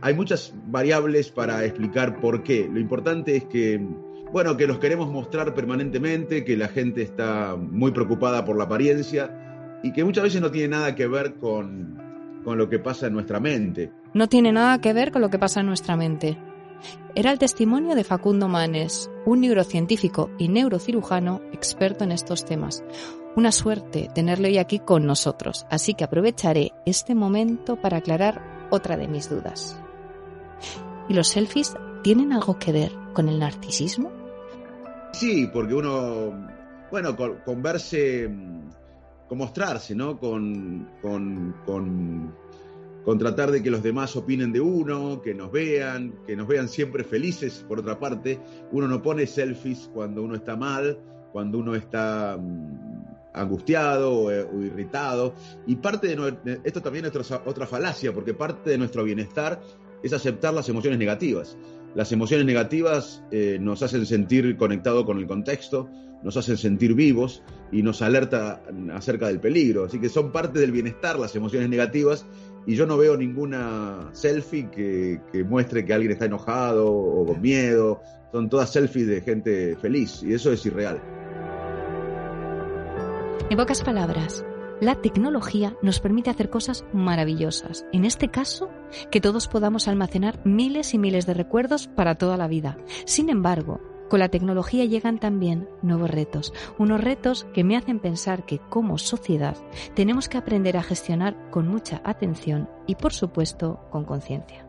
Hay 0.00 0.14
muchas 0.14 0.54
variables 0.66 1.30
para 1.30 1.64
explicar 1.64 2.20
por 2.20 2.42
qué. 2.42 2.68
Lo 2.72 2.78
importante 2.78 3.36
es 3.36 3.44
que, 3.44 3.84
bueno, 4.32 4.56
que 4.56 4.66
los 4.66 4.78
queremos 4.78 5.10
mostrar 5.10 5.54
permanentemente, 5.54 6.44
que 6.44 6.56
la 6.56 6.68
gente 6.68 7.02
está 7.02 7.56
muy 7.56 7.90
preocupada 7.90 8.44
por 8.44 8.56
la 8.56 8.64
apariencia 8.64 9.80
y 9.82 9.92
que 9.92 10.04
muchas 10.04 10.24
veces 10.24 10.40
no 10.40 10.50
tiene 10.50 10.68
nada 10.68 10.94
que 10.94 11.08
ver 11.08 11.34
con, 11.34 12.00
con 12.44 12.58
lo 12.58 12.68
que 12.68 12.78
pasa 12.78 13.08
en 13.08 13.14
nuestra 13.14 13.40
mente. 13.40 13.90
No 14.14 14.28
tiene 14.28 14.52
nada 14.52 14.80
que 14.80 14.92
ver 14.92 15.10
con 15.10 15.20
lo 15.20 15.30
que 15.30 15.38
pasa 15.38 15.60
en 15.60 15.66
nuestra 15.66 15.96
mente. 15.96 16.38
Era 17.14 17.32
el 17.32 17.38
testimonio 17.38 17.96
de 17.96 18.04
Facundo 18.04 18.48
Manes, 18.48 19.10
un 19.26 19.40
neurocientífico 19.40 20.30
y 20.38 20.48
neurocirujano 20.48 21.40
experto 21.52 22.04
en 22.04 22.12
estos 22.12 22.44
temas. 22.44 22.84
Una 23.38 23.52
suerte 23.52 24.10
tenerle 24.12 24.48
hoy 24.48 24.58
aquí 24.58 24.80
con 24.80 25.06
nosotros, 25.06 25.64
así 25.70 25.94
que 25.94 26.02
aprovecharé 26.02 26.72
este 26.84 27.14
momento 27.14 27.80
para 27.80 27.98
aclarar 27.98 28.66
otra 28.72 28.96
de 28.96 29.06
mis 29.06 29.30
dudas. 29.30 29.80
¿Y 31.08 31.14
los 31.14 31.28
selfies 31.28 31.76
tienen 32.02 32.32
algo 32.32 32.58
que 32.58 32.72
ver 32.72 32.90
con 33.12 33.28
el 33.28 33.38
narcisismo? 33.38 34.10
Sí, 35.12 35.48
porque 35.52 35.72
uno, 35.72 36.48
bueno, 36.90 37.14
con, 37.14 37.36
con 37.44 37.62
verse, 37.62 38.28
con 39.28 39.38
mostrarse, 39.38 39.94
¿no? 39.94 40.18
Con, 40.18 40.88
con, 41.00 41.54
con, 41.64 42.34
con 43.04 43.18
tratar 43.20 43.52
de 43.52 43.62
que 43.62 43.70
los 43.70 43.84
demás 43.84 44.16
opinen 44.16 44.50
de 44.50 44.60
uno, 44.60 45.22
que 45.22 45.32
nos 45.32 45.52
vean, 45.52 46.12
que 46.26 46.34
nos 46.34 46.48
vean 46.48 46.68
siempre 46.68 47.04
felices, 47.04 47.64
por 47.68 47.78
otra 47.78 48.00
parte. 48.00 48.40
Uno 48.72 48.88
no 48.88 49.00
pone 49.00 49.28
selfies 49.28 49.88
cuando 49.94 50.24
uno 50.24 50.34
está 50.34 50.56
mal, 50.56 50.98
cuando 51.30 51.58
uno 51.58 51.76
está 51.76 52.36
angustiado 53.34 54.12
o, 54.12 54.26
o 54.26 54.62
irritado. 54.62 55.34
Y 55.66 55.76
parte 55.76 56.08
de, 56.08 56.58
esto 56.64 56.82
también 56.82 57.04
es 57.06 57.30
otra, 57.30 57.66
falacia, 57.66 58.12
porque 58.12 58.34
parte 58.34 58.70
de 58.70 58.78
nuestro 58.78 59.04
bienestar 59.04 59.60
es 60.02 60.12
aceptar 60.12 60.54
las 60.54 60.68
emociones 60.68 60.98
negativas. 60.98 61.56
Las 61.94 62.12
emociones 62.12 62.46
negativas 62.46 63.22
eh, 63.30 63.58
nos 63.60 63.82
hacen 63.82 64.06
sentir 64.06 64.56
conectados 64.56 65.04
con 65.04 65.18
el 65.18 65.26
contexto, 65.26 65.88
nos 66.22 66.36
hacen 66.36 66.56
sentir 66.56 66.94
vivos 66.94 67.42
y 67.72 67.82
nos 67.82 68.02
alerta 68.02 68.62
acerca 68.92 69.28
del 69.28 69.40
peligro. 69.40 69.84
Así 69.84 69.98
que 69.98 70.08
son 70.08 70.30
parte 70.30 70.58
del 70.60 70.72
bienestar 70.72 71.18
las 71.18 71.34
emociones 71.34 71.68
negativas 71.68 72.26
y 72.66 72.74
yo 72.74 72.86
no 72.86 72.98
veo 72.98 73.16
ninguna 73.16 74.10
selfie 74.12 74.68
que 74.70 75.44
muestre 75.44 75.84
que 75.84 75.94
alguien 75.94 76.12
está 76.12 76.26
enojado 76.26 76.92
o 76.92 77.26
con 77.26 77.40
miedo. 77.40 78.00
Son 78.30 78.50
todas 78.50 78.70
selfies 78.70 79.06
de 79.06 79.20
gente 79.22 79.76
feliz 79.76 80.22
y 80.22 80.34
eso 80.34 80.52
es 80.52 80.64
irreal. 80.66 81.00
En 83.50 83.56
pocas 83.56 83.82
palabras, 83.82 84.44
la 84.78 84.96
tecnología 84.96 85.74
nos 85.80 86.00
permite 86.00 86.28
hacer 86.28 86.50
cosas 86.50 86.84
maravillosas. 86.92 87.86
En 87.94 88.04
este 88.04 88.28
caso, 88.28 88.68
que 89.10 89.22
todos 89.22 89.48
podamos 89.48 89.88
almacenar 89.88 90.38
miles 90.44 90.92
y 90.92 90.98
miles 90.98 91.24
de 91.24 91.32
recuerdos 91.32 91.88
para 91.88 92.16
toda 92.16 92.36
la 92.36 92.46
vida. 92.46 92.76
Sin 93.06 93.30
embargo, 93.30 93.80
con 94.10 94.18
la 94.18 94.28
tecnología 94.28 94.84
llegan 94.84 95.18
también 95.18 95.66
nuevos 95.80 96.10
retos, 96.10 96.52
unos 96.76 97.00
retos 97.00 97.46
que 97.54 97.64
me 97.64 97.78
hacen 97.78 98.00
pensar 98.00 98.44
que 98.44 98.58
como 98.58 98.98
sociedad 98.98 99.56
tenemos 99.94 100.28
que 100.28 100.36
aprender 100.36 100.76
a 100.76 100.82
gestionar 100.82 101.34
con 101.50 101.68
mucha 101.68 102.02
atención 102.04 102.68
y 102.86 102.96
por 102.96 103.14
supuesto 103.14 103.80
con 103.90 104.04
conciencia. 104.04 104.66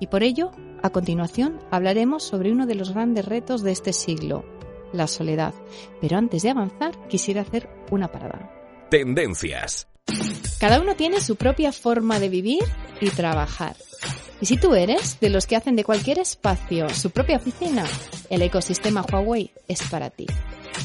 Y 0.00 0.06
por 0.06 0.22
ello, 0.22 0.52
a 0.82 0.88
continuación 0.88 1.58
hablaremos 1.70 2.22
sobre 2.22 2.50
uno 2.50 2.64
de 2.64 2.76
los 2.76 2.94
grandes 2.94 3.26
retos 3.26 3.62
de 3.62 3.72
este 3.72 3.92
siglo, 3.92 4.44
la 4.92 5.06
soledad. 5.06 5.54
Pero 6.00 6.18
antes 6.18 6.42
de 6.42 6.50
avanzar, 6.50 7.08
quisiera 7.08 7.42
hacer 7.42 7.68
una 7.90 8.10
parada. 8.10 8.50
Tendencias. 8.90 9.88
Cada 10.58 10.80
uno 10.80 10.96
tiene 10.96 11.20
su 11.20 11.36
propia 11.36 11.72
forma 11.72 12.18
de 12.20 12.28
vivir 12.28 12.62
y 13.00 13.10
trabajar. 13.10 13.76
Y 14.40 14.46
si 14.46 14.56
tú 14.56 14.74
eres 14.74 15.18
de 15.20 15.30
los 15.30 15.46
que 15.46 15.56
hacen 15.56 15.76
de 15.76 15.84
cualquier 15.84 16.18
espacio 16.18 16.88
su 16.90 17.10
propia 17.10 17.36
oficina, 17.36 17.84
el 18.30 18.42
ecosistema 18.42 19.04
Huawei 19.10 19.50
es 19.66 19.82
para 19.90 20.10
ti. 20.10 20.26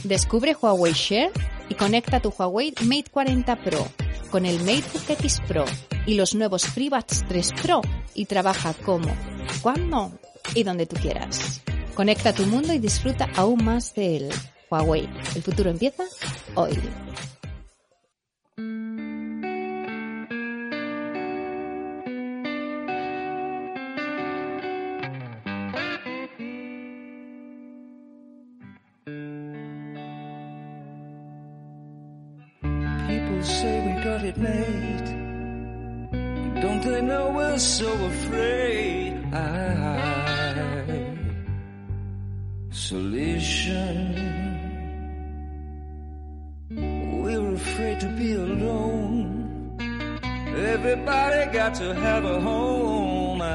Descubre 0.04 0.56
Huawei 0.60 0.94
Share 0.94 1.32
y 1.70 1.76
conecta 1.76 2.22
tu 2.22 2.30
Huawei 2.30 2.74
Mate 2.86 3.12
40 3.12 3.64
Pro 3.64 3.88
con 4.30 4.46
el 4.46 4.60
MateBook 4.60 5.10
X 5.10 5.42
Pro 5.48 5.66
y 6.06 6.16
los 6.16 6.34
nuevos 6.34 6.66
FreeBuds 6.66 7.26
3 7.28 7.52
Pro 7.62 7.82
y 8.16 8.26
trabaja 8.26 8.74
como, 8.74 9.14
cuando 9.62 10.12
y 10.56 10.64
donde 10.64 10.86
tú 10.86 10.96
quieras. 10.96 11.62
Conecta 11.96 12.34
tu 12.34 12.46
mundo 12.46 12.74
y 12.74 12.80
disfruta 12.80 13.30
aún 13.36 13.64
más 13.64 13.94
de 13.94 14.18
él. 14.18 14.30
Huawei, 14.70 15.10
el 15.36 15.44
futuro 15.44 15.70
empieza 15.70 16.04
hoy. 16.56 16.78
Don't 36.62 36.82
they 36.84 37.02
know 37.02 37.32
we're 37.32 37.58
so 37.58 37.92
afraid? 38.06 39.34
I, 39.34 40.31
solution. 42.92 43.96
We're 47.24 47.56
afraid 47.56 48.00
to 48.02 48.08
be 48.20 48.34
alone. 48.34 49.78
Everybody 50.74 51.46
got 51.58 51.74
to 51.76 51.94
have 51.94 52.26
a 52.26 52.42
home. 52.42 53.42
I, 53.42 53.48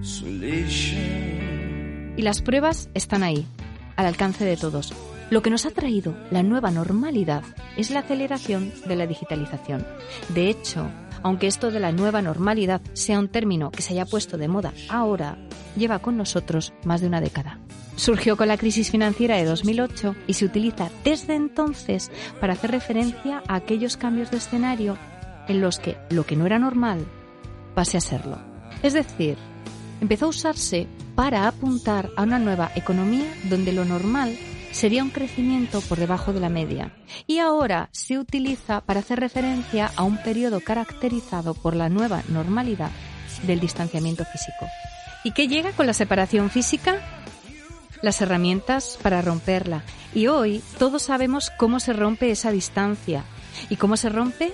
solution. 0.00 2.14
Y 2.16 2.22
las 2.22 2.40
pruebas 2.40 2.88
están 2.94 3.22
ahí, 3.22 3.44
al 3.96 4.06
alcance 4.06 4.46
de 4.46 4.56
todos. 4.56 4.94
Lo 5.28 5.42
que 5.42 5.50
nos 5.50 5.66
ha 5.66 5.70
traído 5.70 6.16
la 6.30 6.42
nueva 6.42 6.70
normalidad 6.70 7.42
es 7.76 7.90
la 7.90 8.00
aceleración 8.00 8.72
de 8.86 8.96
la 8.96 9.06
digitalización. 9.06 9.86
De 10.30 10.48
hecho, 10.48 10.88
aunque 11.22 11.46
esto 11.46 11.70
de 11.70 11.80
la 11.80 11.92
nueva 11.92 12.22
normalidad 12.22 12.80
sea 12.92 13.18
un 13.18 13.28
término 13.28 13.70
que 13.70 13.82
se 13.82 13.92
haya 13.94 14.06
puesto 14.06 14.38
de 14.38 14.48
moda 14.48 14.72
ahora, 14.88 15.38
lleva 15.76 15.98
con 15.98 16.16
nosotros 16.16 16.72
más 16.84 17.00
de 17.00 17.06
una 17.06 17.20
década. 17.20 17.58
Surgió 17.96 18.36
con 18.36 18.48
la 18.48 18.58
crisis 18.58 18.90
financiera 18.90 19.36
de 19.36 19.44
2008 19.44 20.14
y 20.26 20.34
se 20.34 20.44
utiliza 20.44 20.90
desde 21.02 21.34
entonces 21.34 22.10
para 22.40 22.52
hacer 22.52 22.70
referencia 22.70 23.42
a 23.48 23.54
aquellos 23.56 23.96
cambios 23.96 24.30
de 24.30 24.36
escenario 24.36 24.98
en 25.48 25.60
los 25.60 25.78
que 25.78 25.96
lo 26.10 26.26
que 26.26 26.36
no 26.36 26.46
era 26.46 26.58
normal 26.58 27.06
pase 27.74 27.96
a 27.96 28.00
serlo. 28.00 28.38
Es 28.82 28.92
decir, 28.92 29.36
empezó 30.00 30.26
a 30.26 30.28
usarse 30.28 30.86
para 31.14 31.48
apuntar 31.48 32.10
a 32.16 32.22
una 32.22 32.38
nueva 32.38 32.70
economía 32.74 33.26
donde 33.48 33.72
lo 33.72 33.84
normal 33.84 34.36
sería 34.76 35.02
un 35.02 35.10
crecimiento 35.10 35.80
por 35.80 35.98
debajo 35.98 36.34
de 36.34 36.40
la 36.40 36.50
media. 36.50 36.92
Y 37.26 37.38
ahora 37.38 37.88
se 37.92 38.18
utiliza 38.18 38.82
para 38.82 39.00
hacer 39.00 39.18
referencia 39.18 39.90
a 39.96 40.02
un 40.02 40.22
periodo 40.22 40.60
caracterizado 40.60 41.54
por 41.54 41.74
la 41.74 41.88
nueva 41.88 42.22
normalidad 42.28 42.90
del 43.44 43.58
distanciamiento 43.58 44.24
físico. 44.26 44.66
¿Y 45.24 45.32
qué 45.32 45.48
llega 45.48 45.72
con 45.72 45.86
la 45.86 45.94
separación 45.94 46.50
física? 46.50 47.00
Las 48.02 48.20
herramientas 48.20 48.98
para 49.02 49.22
romperla. 49.22 49.82
Y 50.14 50.26
hoy 50.26 50.62
todos 50.78 51.02
sabemos 51.02 51.50
cómo 51.56 51.80
se 51.80 51.94
rompe 51.94 52.30
esa 52.30 52.50
distancia. 52.50 53.24
¿Y 53.70 53.76
cómo 53.76 53.96
se 53.96 54.10
rompe? 54.10 54.52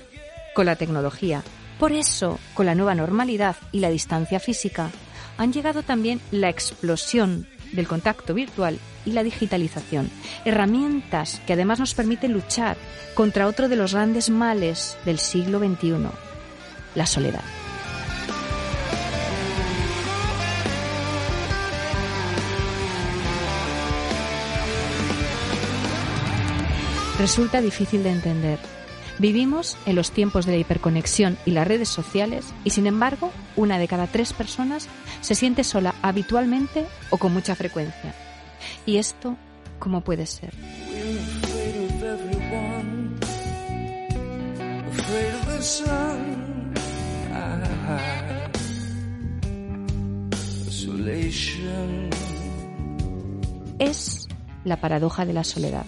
Con 0.54 0.66
la 0.66 0.76
tecnología. 0.76 1.42
Por 1.80 1.90
eso, 1.90 2.38
con 2.54 2.66
la 2.66 2.76
nueva 2.76 2.94
normalidad 2.94 3.56
y 3.72 3.80
la 3.80 3.90
distancia 3.90 4.38
física, 4.38 4.88
han 5.36 5.52
llegado 5.52 5.82
también 5.82 6.20
la 6.30 6.48
explosión 6.48 7.48
del 7.72 7.88
contacto 7.88 8.34
virtual 8.34 8.78
y 9.04 9.12
la 9.12 9.22
digitalización. 9.22 10.10
Herramientas 10.44 11.40
que 11.46 11.52
además 11.52 11.80
nos 11.80 11.94
permiten 11.94 12.32
luchar 12.32 12.76
contra 13.14 13.46
otro 13.46 13.68
de 13.68 13.76
los 13.76 13.94
grandes 13.94 14.30
males 14.30 14.96
del 15.04 15.18
siglo 15.18 15.58
XXI, 15.58 16.08
la 16.94 17.06
soledad. 17.06 17.42
Resulta 27.18 27.60
difícil 27.60 28.02
de 28.02 28.10
entender. 28.10 28.58
Vivimos 29.18 29.76
en 29.86 29.94
los 29.94 30.10
tiempos 30.10 30.46
de 30.46 30.52
la 30.52 30.58
hiperconexión 30.58 31.38
y 31.46 31.52
las 31.52 31.68
redes 31.68 31.88
sociales 31.88 32.46
y 32.64 32.70
sin 32.70 32.88
embargo 32.88 33.30
una 33.54 33.78
de 33.78 33.86
cada 33.86 34.08
tres 34.08 34.32
personas 34.32 34.88
se 35.20 35.36
siente 35.36 35.62
sola 35.62 35.94
habitualmente 36.02 36.86
o 37.10 37.18
con 37.18 37.32
mucha 37.32 37.54
frecuencia. 37.54 38.14
¿Y 38.86 38.96
esto 38.96 39.36
cómo 39.78 40.02
puede 40.02 40.26
ser? 40.26 40.52
Es 53.78 54.28
la 54.64 54.80
paradoja 54.80 55.24
de 55.24 55.32
la 55.32 55.44
soledad. 55.44 55.84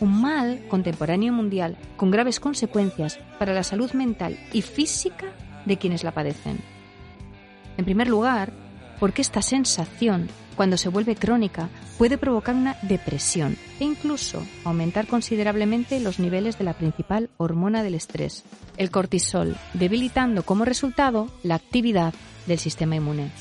Un 0.00 0.20
mal 0.20 0.66
contemporáneo 0.68 1.32
mundial 1.32 1.76
con 1.96 2.10
graves 2.10 2.40
consecuencias 2.40 3.18
para 3.38 3.52
la 3.52 3.62
salud 3.62 3.92
mental 3.92 4.38
y 4.52 4.62
física 4.62 5.26
de 5.66 5.76
quienes 5.76 6.04
la 6.04 6.12
padecen. 6.12 6.58
En 7.76 7.84
primer 7.84 8.08
lugar, 8.08 8.52
porque 9.00 9.22
esta 9.22 9.40
sensación, 9.40 10.28
cuando 10.54 10.76
se 10.76 10.90
vuelve 10.90 11.16
crónica, 11.16 11.70
puede 11.96 12.18
provocar 12.18 12.54
una 12.54 12.76
depresión 12.82 13.56
e 13.80 13.84
incluso 13.84 14.46
aumentar 14.62 15.06
considerablemente 15.06 15.98
los 15.98 16.20
niveles 16.20 16.58
de 16.58 16.64
la 16.64 16.74
principal 16.74 17.30
hormona 17.38 17.82
del 17.82 17.94
estrés, 17.94 18.44
el 18.76 18.90
cortisol, 18.90 19.56
debilitando 19.72 20.44
como 20.44 20.66
resultado 20.66 21.28
la 21.42 21.54
actividad 21.54 22.12
del 22.46 22.58
sistema 22.58 22.96
inmune. 22.96 23.32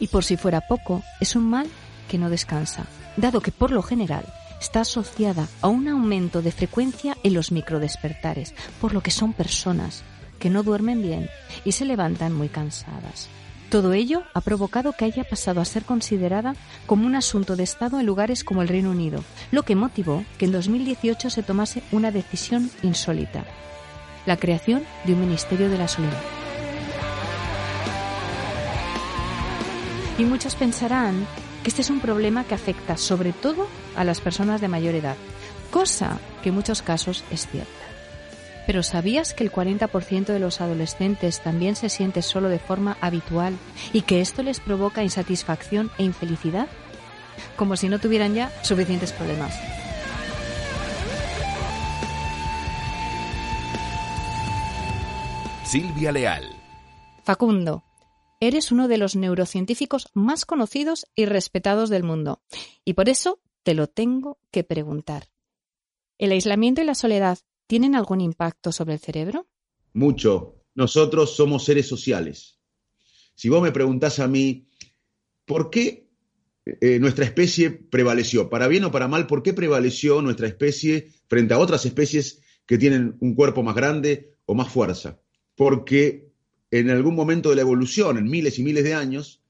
Y 0.00 0.08
por 0.08 0.24
si 0.24 0.36
fuera 0.36 0.60
poco, 0.60 1.02
es 1.20 1.36
un 1.36 1.48
mal 1.48 1.68
que 2.08 2.18
no 2.18 2.28
descansa, 2.28 2.86
dado 3.16 3.40
que 3.40 3.52
por 3.52 3.70
lo 3.70 3.82
general 3.82 4.24
está 4.60 4.80
asociada 4.80 5.46
a 5.60 5.68
un 5.68 5.86
aumento 5.86 6.42
de 6.42 6.50
frecuencia 6.50 7.16
en 7.22 7.34
los 7.34 7.52
microdespertares, 7.52 8.54
por 8.80 8.92
lo 8.92 9.00
que 9.00 9.12
son 9.12 9.32
personas 9.32 10.02
que 10.40 10.50
no 10.50 10.64
duermen 10.64 11.02
bien 11.02 11.28
y 11.64 11.72
se 11.72 11.84
levantan 11.84 12.32
muy 12.32 12.48
cansadas. 12.48 13.28
Todo 13.70 13.92
ello 13.92 14.22
ha 14.32 14.40
provocado 14.40 14.94
que 14.94 15.04
haya 15.04 15.24
pasado 15.24 15.60
a 15.60 15.64
ser 15.66 15.84
considerada 15.84 16.54
como 16.86 17.06
un 17.06 17.14
asunto 17.14 17.54
de 17.54 17.64
Estado 17.64 18.00
en 18.00 18.06
lugares 18.06 18.42
como 18.42 18.62
el 18.62 18.68
Reino 18.68 18.90
Unido, 18.90 19.22
lo 19.50 19.62
que 19.62 19.76
motivó 19.76 20.24
que 20.38 20.46
en 20.46 20.52
2018 20.52 21.28
se 21.28 21.42
tomase 21.42 21.82
una 21.92 22.10
decisión 22.10 22.70
insólita, 22.82 23.44
la 24.24 24.38
creación 24.38 24.84
de 25.04 25.12
un 25.12 25.20
Ministerio 25.20 25.68
de 25.68 25.76
la 25.76 25.86
Soledad. 25.86 26.22
Y 30.16 30.24
muchos 30.24 30.54
pensarán 30.54 31.26
que 31.62 31.68
este 31.68 31.82
es 31.82 31.90
un 31.90 32.00
problema 32.00 32.44
que 32.44 32.54
afecta 32.54 32.96
sobre 32.96 33.34
todo 33.34 33.68
a 33.96 34.04
las 34.04 34.22
personas 34.22 34.62
de 34.62 34.68
mayor 34.68 34.94
edad, 34.94 35.16
cosa 35.70 36.18
que 36.42 36.48
en 36.48 36.54
muchos 36.54 36.80
casos 36.80 37.22
es 37.30 37.46
cierta. 37.46 37.77
Pero 38.68 38.82
¿sabías 38.82 39.32
que 39.32 39.44
el 39.44 39.50
40% 39.50 40.26
de 40.26 40.38
los 40.38 40.60
adolescentes 40.60 41.40
también 41.40 41.74
se 41.74 41.88
siente 41.88 42.20
solo 42.20 42.50
de 42.50 42.58
forma 42.58 42.98
habitual 43.00 43.56
y 43.94 44.02
que 44.02 44.20
esto 44.20 44.42
les 44.42 44.60
provoca 44.60 45.02
insatisfacción 45.02 45.90
e 45.96 46.02
infelicidad? 46.04 46.68
Como 47.56 47.78
si 47.78 47.88
no 47.88 47.98
tuvieran 47.98 48.34
ya 48.34 48.52
suficientes 48.62 49.14
problemas. 49.14 49.58
Silvia 55.64 56.12
Leal. 56.12 56.44
Facundo, 57.24 57.84
eres 58.38 58.70
uno 58.70 58.86
de 58.86 58.98
los 58.98 59.16
neurocientíficos 59.16 60.10
más 60.12 60.44
conocidos 60.44 61.06
y 61.14 61.24
respetados 61.24 61.88
del 61.88 62.02
mundo. 62.02 62.42
Y 62.84 62.92
por 62.92 63.08
eso 63.08 63.40
te 63.62 63.72
lo 63.72 63.86
tengo 63.86 64.36
que 64.50 64.62
preguntar. 64.62 65.30
¿El 66.18 66.32
aislamiento 66.32 66.82
y 66.82 66.84
la 66.84 66.94
soledad 66.94 67.38
tienen 67.68 67.94
algún 67.94 68.20
impacto 68.20 68.72
sobre 68.72 68.94
el 68.94 68.98
cerebro? 68.98 69.46
Mucho. 69.92 70.56
Nosotros 70.74 71.36
somos 71.36 71.64
seres 71.64 71.86
sociales. 71.86 72.58
Si 73.34 73.48
vos 73.48 73.62
me 73.62 73.72
preguntás 73.72 74.18
a 74.18 74.26
mí, 74.26 74.66
¿por 75.44 75.70
qué 75.70 76.08
eh, 76.64 76.98
nuestra 76.98 77.24
especie 77.24 77.70
prevaleció? 77.70 78.50
Para 78.50 78.68
bien 78.68 78.84
o 78.84 78.90
para 78.90 79.06
mal, 79.06 79.26
¿por 79.26 79.42
qué 79.42 79.52
prevaleció 79.52 80.22
nuestra 80.22 80.48
especie 80.48 81.12
frente 81.28 81.54
a 81.54 81.58
otras 81.58 81.84
especies 81.86 82.40
que 82.66 82.78
tienen 82.78 83.16
un 83.20 83.34
cuerpo 83.34 83.62
más 83.62 83.76
grande 83.76 84.34
o 84.46 84.54
más 84.54 84.72
fuerza? 84.72 85.20
Porque 85.54 86.32
en 86.70 86.90
algún 86.90 87.14
momento 87.14 87.50
de 87.50 87.56
la 87.56 87.62
evolución, 87.62 88.18
en 88.18 88.30
miles 88.30 88.58
y 88.58 88.62
miles 88.62 88.84
de 88.84 88.94
años, 88.94 89.42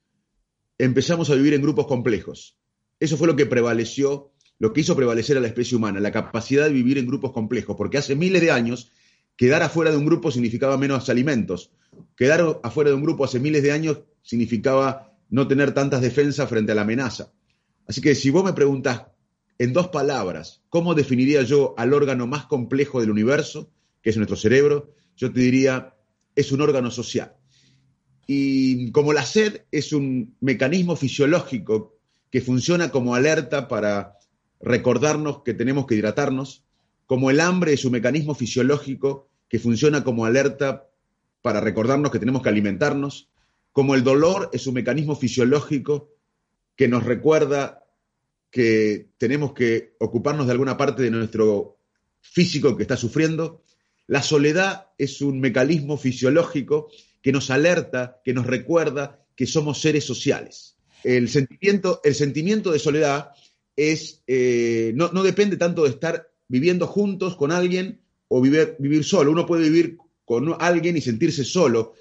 empezamos 0.77 1.31
a 1.31 1.35
vivir 1.35 1.55
en 1.55 1.63
grupos 1.63 1.87
complejos. 1.87 2.59
Eso 3.01 3.17
fue 3.17 3.27
lo 3.29 3.37
que 3.37 3.47
prevaleció, 3.47 4.33
lo 4.59 4.73
que 4.73 4.81
hizo 4.81 4.97
prevalecer 4.97 5.37
a 5.37 5.41
la 5.41 5.47
especie 5.47 5.77
humana, 5.77 6.01
la 6.01 6.13
capacidad 6.13 6.65
de 6.65 6.73
vivir 6.73 6.99
en 6.99 7.07
grupos 7.07 7.33
complejos, 7.33 7.77
porque 7.77 7.99
hace 7.99 8.17
miles 8.17 8.43
de 8.43 8.51
años 8.51 8.91
quedar 9.37 9.63
afuera 9.63 9.91
de 9.91 9.97
un 9.97 10.05
grupo 10.05 10.31
significaba 10.31 10.77
menos 10.77 11.09
alimentos. 11.09 11.71
Quedar 12.17 12.61
afuera 12.63 12.91
de 12.91 12.97
un 12.97 13.03
grupo 13.03 13.25
hace 13.25 13.39
miles 13.39 13.63
de 13.63 13.73
años 13.73 14.01
significaba 14.23 15.17
no 15.31 15.47
tener 15.47 15.73
tantas 15.73 16.01
defensas 16.01 16.49
frente 16.49 16.73
a 16.73 16.75
la 16.75 16.83
amenaza. 16.83 17.33
Así 17.87 18.01
que 18.01 18.15
si 18.15 18.31
vos 18.31 18.45
me 18.45 18.53
preguntás 18.53 19.07
en 19.59 19.73
dos 19.73 19.89
palabras, 19.89 20.63
¿cómo 20.69 20.95
definiría 20.95 21.43
yo 21.43 21.75
al 21.79 21.93
órgano 21.93 22.27
más 22.27 22.47
complejo 22.47 23.01
del 23.01 23.11
universo, 23.11 23.71
que 24.03 24.11
es 24.11 24.17
nuestro 24.17 24.37
cerebro? 24.37 24.93
Yo 25.17 25.33
te 25.33 25.41
diría, 25.41 25.95
es 26.35 26.53
un 26.53 26.61
órgano 26.61 26.91
social. 26.91 27.35
Y 28.27 28.91
como 28.93 29.13
la 29.13 29.25
sed 29.25 29.63
es 29.71 29.93
un 29.93 30.37
mecanismo 30.41 30.97
fisiológico 30.97 31.99
que 32.31 32.41
funciona 32.41 32.91
como 32.91 33.15
alerta 33.15 33.69
para 33.69 34.18
recordarnos 34.61 35.43
que 35.43 35.55
tenemos 35.55 35.87
que 35.87 35.95
hidratarnos, 35.95 36.65
como 37.07 37.31
el 37.31 37.41
hambre 37.41 37.73
es 37.73 37.85
un 37.85 37.93
mecanismo 37.93 38.35
fisiológico 38.35 39.29
que 39.49 39.59
funciona 39.59 40.05
como 40.05 40.25
alerta 40.25 40.89
para 41.43 41.61
recordarnos 41.61 42.13
que 42.13 42.19
tenemos 42.19 42.43
que 42.43 42.49
alimentarnos, 42.49 43.29
como 43.73 43.95
el 43.95 44.05
dolor 44.05 44.51
es 44.53 44.67
un 44.67 44.75
mecanismo 44.75 45.17
fisiológico 45.17 46.11
que 46.77 46.89
nos 46.89 47.05
recuerda 47.05 47.85
que 48.51 49.11
tenemos 49.19 49.53
que 49.53 49.95
ocuparnos 50.01 50.47
de 50.47 50.53
alguna 50.53 50.77
parte 50.77 51.03
de 51.03 51.11
nuestro 51.11 51.77
físico 52.21 52.77
que 52.77 52.83
está 52.83 52.97
sufriendo, 52.97 53.63
la 54.07 54.23
soledad 54.23 54.89
es 54.97 55.21
un 55.21 55.41
mecanismo 55.41 55.97
fisiológico 55.97 56.91
que 57.23 57.33
nos 57.33 57.51
alerta, 57.51 58.21
que 58.25 58.33
nos 58.33 58.47
recuerda 58.47 59.25
que 59.37 59.47
somos 59.47 59.81
seres 59.81 60.05
sociales. 60.05 60.77
El 61.05 61.29
sentimiento, 61.29 62.01
el 62.05 62.15
sentimiento 62.15 62.73
de 62.73 62.79
soledad 62.79 63.33
es, 63.79 64.23
eh, 64.27 64.93
no, 64.97 65.11
no, 65.13 65.23
depende 65.23 65.57
tanto 65.57 65.85
de 65.85 65.91
estar 65.91 66.29
viviendo 66.49 66.89
juntos 66.89 67.37
con 67.37 67.53
alguien 67.53 68.01
o 68.27 68.41
vivir, 68.41 68.75
vivir 68.81 69.05
solo. 69.05 69.31
Uno 69.31 69.47
puede 69.47 69.71
vivir 69.71 69.99
con 70.25 70.57
alguien 70.59 70.97
y 70.97 71.01
sentirse 71.01 71.45
solo, 71.45 71.95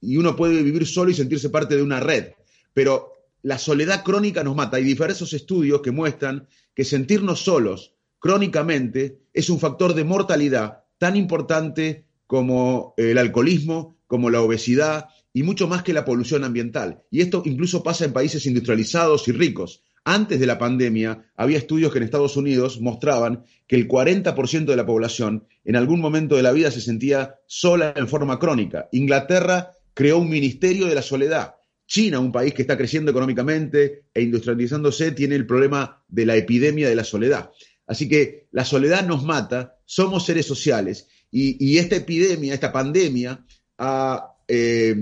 y 0.00 0.16
uno 0.16 0.34
puede 0.34 0.60
vivir 0.62 0.86
solo 0.86 1.10
y 1.10 1.14
sentirse 1.14 1.48
parte 1.48 1.76
de 1.76 1.82
una 1.82 2.00
red. 2.00 2.32
Pero 2.74 3.12
la 3.42 3.58
soledad 3.58 4.02
crónica 4.02 4.42
nos 4.42 4.56
mata. 4.56 4.76
Hay 4.76 4.84
diversos 4.84 5.32
estudios 5.32 5.80
que 5.80 5.92
muestran 5.92 6.48
que 6.74 6.84
sentirnos 6.84 7.40
solos 7.40 7.94
crónicamente 8.18 9.20
es 9.32 9.48
un 9.50 9.60
factor 9.60 9.94
de 9.94 10.04
mortalidad 10.04 10.84
tan 10.98 11.16
importante 11.16 12.04
como 12.26 12.92
el 12.96 13.18
alcoholismo, 13.18 13.96
como 14.06 14.30
la 14.30 14.42
obesidad 14.42 15.06
y 15.32 15.44
mucho 15.44 15.68
más 15.68 15.82
que 15.84 15.92
la 15.92 16.04
polución 16.04 16.42
ambiental. 16.42 17.02
Y 17.10 17.20
esto 17.20 17.42
incluso 17.44 17.82
pasa 17.82 18.04
en 18.04 18.12
países 18.12 18.46
industrializados 18.46 19.28
y 19.28 19.32
ricos. 19.32 19.82
Antes 20.04 20.40
de 20.40 20.46
la 20.46 20.58
pandemia, 20.58 21.30
había 21.36 21.58
estudios 21.58 21.92
que 21.92 21.98
en 21.98 22.04
Estados 22.04 22.36
Unidos 22.36 22.80
mostraban 22.80 23.44
que 23.66 23.76
el 23.76 23.86
40% 23.86 24.64
de 24.64 24.76
la 24.76 24.86
población 24.86 25.46
en 25.64 25.76
algún 25.76 26.00
momento 26.00 26.36
de 26.36 26.42
la 26.42 26.52
vida 26.52 26.70
se 26.70 26.80
sentía 26.80 27.36
sola 27.46 27.92
en 27.94 28.08
forma 28.08 28.38
crónica. 28.38 28.88
Inglaterra 28.92 29.72
creó 29.92 30.18
un 30.18 30.30
ministerio 30.30 30.86
de 30.86 30.94
la 30.94 31.02
soledad. 31.02 31.56
China, 31.86 32.20
un 32.20 32.32
país 32.32 32.54
que 32.54 32.62
está 32.62 32.78
creciendo 32.78 33.10
económicamente 33.10 34.04
e 34.14 34.22
industrializándose, 34.22 35.12
tiene 35.12 35.34
el 35.34 35.46
problema 35.46 36.02
de 36.08 36.24
la 36.24 36.36
epidemia 36.36 36.88
de 36.88 36.94
la 36.94 37.04
soledad. 37.04 37.50
Así 37.86 38.08
que 38.08 38.46
la 38.52 38.64
soledad 38.64 39.06
nos 39.06 39.24
mata, 39.24 39.76
somos 39.84 40.24
seres 40.24 40.46
sociales 40.46 41.08
y, 41.30 41.78
esta 41.78 41.96
epidemia, 41.96 42.54
esta 42.54 42.72
pandemia, 42.72 43.44
ha 43.78 44.36
eh, 44.48 44.94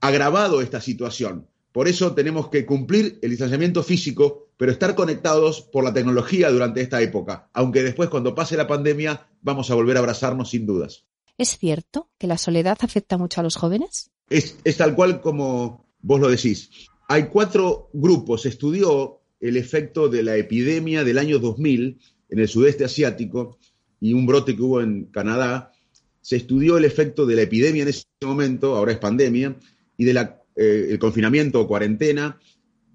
agravado 0.00 0.60
esta 0.60 0.80
situación. 0.80 1.48
Por 1.72 1.88
eso 1.88 2.14
tenemos 2.14 2.48
que 2.48 2.64
cumplir 2.64 3.18
el 3.22 3.30
distanciamiento 3.30 3.82
físico, 3.82 4.48
pero 4.56 4.72
estar 4.72 4.94
conectados 4.94 5.60
por 5.60 5.84
la 5.84 5.92
tecnología 5.92 6.50
durante 6.50 6.80
esta 6.80 7.00
época, 7.02 7.48
aunque 7.52 7.82
después 7.82 8.08
cuando 8.08 8.34
pase 8.34 8.56
la 8.56 8.66
pandemia 8.66 9.28
vamos 9.42 9.70
a 9.70 9.74
volver 9.74 9.96
a 9.96 10.00
abrazarnos 10.00 10.50
sin 10.50 10.66
dudas. 10.66 11.04
¿Es 11.36 11.56
cierto 11.56 12.10
que 12.18 12.26
la 12.26 12.38
soledad 12.38 12.78
afecta 12.80 13.16
mucho 13.16 13.40
a 13.40 13.44
los 13.44 13.56
jóvenes? 13.56 14.10
Es, 14.28 14.56
es 14.64 14.76
tal 14.76 14.94
cual 14.94 15.20
como 15.20 15.86
vos 16.00 16.20
lo 16.20 16.28
decís. 16.28 16.70
Hay 17.08 17.28
cuatro 17.28 17.90
grupos. 17.92 18.42
Se 18.42 18.48
estudió 18.48 19.20
el 19.40 19.56
efecto 19.56 20.08
de 20.08 20.22
la 20.22 20.36
epidemia 20.36 21.04
del 21.04 21.18
año 21.18 21.38
2000 21.38 22.00
en 22.30 22.38
el 22.38 22.48
sudeste 22.48 22.84
asiático 22.84 23.58
y 24.00 24.12
un 24.12 24.26
brote 24.26 24.56
que 24.56 24.62
hubo 24.62 24.80
en 24.80 25.06
Canadá. 25.06 25.72
Se 26.20 26.36
estudió 26.36 26.76
el 26.76 26.84
efecto 26.84 27.24
de 27.24 27.36
la 27.36 27.42
epidemia 27.42 27.82
en 27.82 27.88
ese 27.88 28.04
momento, 28.22 28.76
ahora 28.76 28.92
es 28.92 28.98
pandemia, 28.98 29.56
y 29.96 30.04
del 30.04 30.18
eh, 30.58 30.98
confinamiento 30.98 31.60
o 31.60 31.68
cuarentena, 31.68 32.38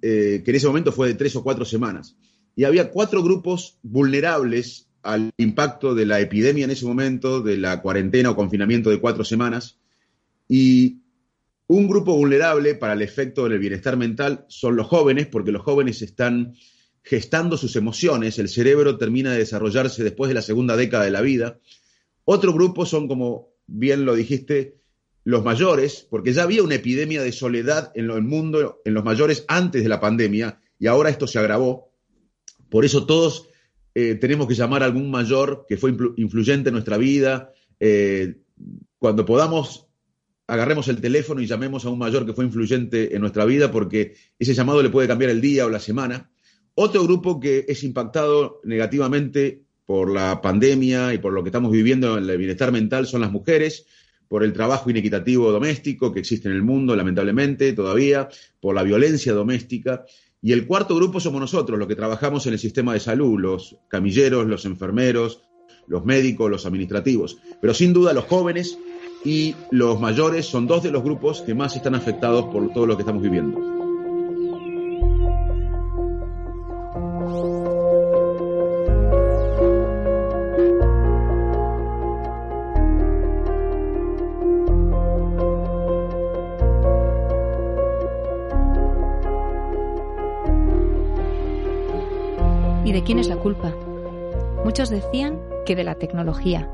eh, 0.02 0.42
que 0.44 0.52
en 0.52 0.58
ese 0.58 0.68
momento 0.68 0.92
fue 0.92 1.08
de 1.08 1.14
tres 1.14 1.36
o 1.36 1.44
cuatro 1.44 1.64
semanas. 1.64 2.18
Y 2.56 2.66
había 2.66 2.92
cuatro 2.92 3.24
grupos 3.24 3.80
vulnerables 3.84 4.90
al 5.02 5.32
impacto 5.38 5.96
de 5.96 6.06
la 6.06 6.20
epidemia 6.20 6.66
en 6.66 6.72
ese 6.72 6.86
momento, 6.86 7.42
de 7.42 7.58
la 7.58 7.82
cuarentena 7.82 8.32
o 8.32 8.36
confinamiento 8.36 8.90
de 8.90 9.00
cuatro 9.00 9.24
semanas. 9.24 9.80
Y 10.48 11.00
un 11.68 11.88
grupo 11.88 12.16
vulnerable 12.16 12.76
para 12.76 12.94
el 12.94 13.02
efecto 13.02 13.48
del 13.48 13.60
bienestar 13.60 13.98
mental 13.98 14.46
son 14.50 14.76
los 14.76 14.88
jóvenes, 14.88 15.28
porque 15.28 15.52
los 15.52 15.62
jóvenes 15.62 16.02
están 16.02 16.56
gestando 17.02 17.58
sus 17.58 17.76
emociones, 17.76 18.40
el 18.40 18.48
cerebro 18.50 18.98
termina 18.98 19.32
de 19.32 19.40
desarrollarse 19.40 20.04
después 20.04 20.30
de 20.30 20.36
la 20.36 20.42
segunda 20.42 20.78
década 20.78 21.04
de 21.04 21.12
la 21.12 21.22
vida. 21.22 21.60
Otro 22.26 22.54
grupo 22.54 22.86
son, 22.86 23.08
como 23.08 23.50
bien 23.68 24.06
lo 24.06 24.16
dijiste, 24.16 24.78
los 25.24 25.44
mayores, 25.44 26.06
porque 26.10 26.34
ya 26.34 26.44
había 26.44 26.64
una 26.64 26.76
epidemia 26.76 27.22
de 27.22 27.32
soledad 27.32 27.92
en 27.96 28.10
el 28.10 28.22
mundo, 28.24 28.82
en 28.84 28.94
los 28.94 29.04
mayores 29.04 29.46
antes 29.48 29.84
de 29.84 29.90
la 29.90 30.00
pandemia, 30.00 30.60
y 30.80 30.88
ahora 30.88 31.10
esto 31.10 31.28
se 31.28 31.40
agravó. 31.40 31.92
Por 32.70 32.86
eso 32.86 33.06
todos 33.06 33.50
eh, 33.96 34.16
tenemos 34.16 34.48
que 34.48 34.56
llamar 34.56 34.84
a 34.84 34.86
algún 34.86 35.10
mayor 35.12 35.66
que 35.68 35.78
fue 35.78 35.96
influyente 36.18 36.70
en 36.70 36.74
nuestra 36.74 36.98
vida. 36.98 37.52
Eh, 37.80 38.36
cuando 38.98 39.26
podamos, 39.26 39.88
agarremos 40.48 40.88
el 40.88 41.00
teléfono 41.00 41.42
y 41.42 41.46
llamemos 41.46 41.86
a 41.86 41.90
un 41.90 42.00
mayor 42.00 42.26
que 42.26 42.34
fue 42.34 42.46
influyente 42.46 43.16
en 43.16 43.22
nuestra 43.22 43.46
vida, 43.46 43.72
porque 43.72 44.16
ese 44.40 44.54
llamado 44.54 44.82
le 44.82 44.90
puede 44.90 45.08
cambiar 45.08 45.32
el 45.32 45.42
día 45.42 45.66
o 45.66 45.70
la 45.70 45.80
semana. 45.80 46.32
Otro 46.76 47.04
grupo 47.04 47.40
que 47.40 47.66
es 47.68 47.84
impactado 47.84 48.60
negativamente 48.64 49.64
por 49.86 50.12
la 50.12 50.42
pandemia 50.42 51.14
y 51.14 51.20
por 51.20 51.34
lo 51.34 51.44
que 51.44 51.50
estamos 51.50 51.72
viviendo 51.72 52.18
en 52.18 52.30
el 52.30 52.38
bienestar 52.38 52.72
mental 52.72 53.06
son 53.06 53.22
las 53.22 53.32
mujeres, 53.32 53.86
por 54.28 54.44
el 54.44 54.54
trabajo 54.54 54.90
inequitativo 54.90 55.52
doméstico 55.52 56.12
que 56.12 56.20
existe 56.20 56.50
en 56.50 56.56
el 56.56 56.64
mundo, 56.64 56.96
lamentablemente, 56.96 57.74
todavía, 57.74 58.30
por 58.60 58.76
la 58.76 58.84
violencia 58.84 59.34
doméstica. 59.34 60.06
Y 60.42 60.52
el 60.52 60.66
cuarto 60.66 60.96
grupo 60.96 61.20
somos 61.20 61.40
nosotros, 61.40 61.80
los 61.80 61.88
que 61.88 61.96
trabajamos 61.96 62.46
en 62.48 62.54
el 62.54 62.60
sistema 62.60 62.94
de 62.94 63.00
salud, 63.00 63.40
los 63.40 63.78
camilleros, 63.88 64.48
los 64.48 64.66
enfermeros, 64.66 65.42
los 65.88 66.06
médicos, 66.06 66.50
los 66.50 66.66
administrativos. 66.66 67.38
Pero 67.62 67.74
sin 67.74 67.94
duda 67.94 68.14
los 68.14 68.26
jóvenes 68.26 68.78
y 69.24 69.56
los 69.72 70.00
mayores 70.00 70.46
son 70.46 70.68
dos 70.68 70.84
de 70.84 70.92
los 70.92 71.04
grupos 71.04 71.42
que 71.42 71.54
más 71.54 71.76
están 71.76 71.96
afectados 71.96 72.46
por 72.46 72.74
todo 72.74 72.86
lo 72.86 72.98
que 72.98 73.04
estamos 73.04 73.22
viviendo. 73.22 73.83
Quién 93.04 93.20
es 93.20 93.28
la 93.28 93.38
culpa? 93.38 93.74
Muchos 94.64 94.90
decían 94.90 95.40
que 95.66 95.76
de 95.76 95.84
la 95.84 95.96
tecnología, 95.96 96.70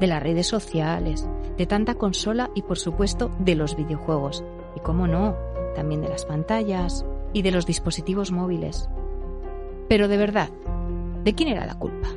de 0.00 0.06
las 0.06 0.22
redes 0.22 0.46
sociales, 0.46 1.28
de 1.56 1.66
tanta 1.66 1.94
consola 1.94 2.50
y 2.54 2.62
por 2.62 2.78
supuesto 2.78 3.30
de 3.38 3.54
los 3.54 3.76
videojuegos. 3.76 4.44
Y 4.76 4.80
cómo 4.80 5.06
no, 5.06 5.36
también 5.74 6.00
de 6.00 6.08
las 6.08 6.24
pantallas 6.24 7.04
y 7.32 7.42
de 7.42 7.50
los 7.50 7.66
dispositivos 7.66 8.30
móviles. 8.30 8.88
Pero 9.88 10.08
de 10.08 10.16
verdad, 10.16 10.50
¿de 11.24 11.34
quién 11.34 11.48
era 11.48 11.66
la 11.66 11.78
culpa? 11.78 12.08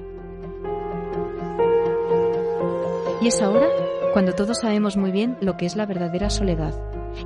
Y 3.21 3.27
es 3.27 3.41
ahora 3.41 3.67
cuando 4.13 4.33
todos 4.33 4.59
sabemos 4.59 4.95
muy 4.95 5.11
bien 5.11 5.37
lo 5.41 5.57
que 5.57 5.65
es 5.65 5.75
la 5.75 5.85
verdadera 5.85 6.29
soledad 6.29 6.73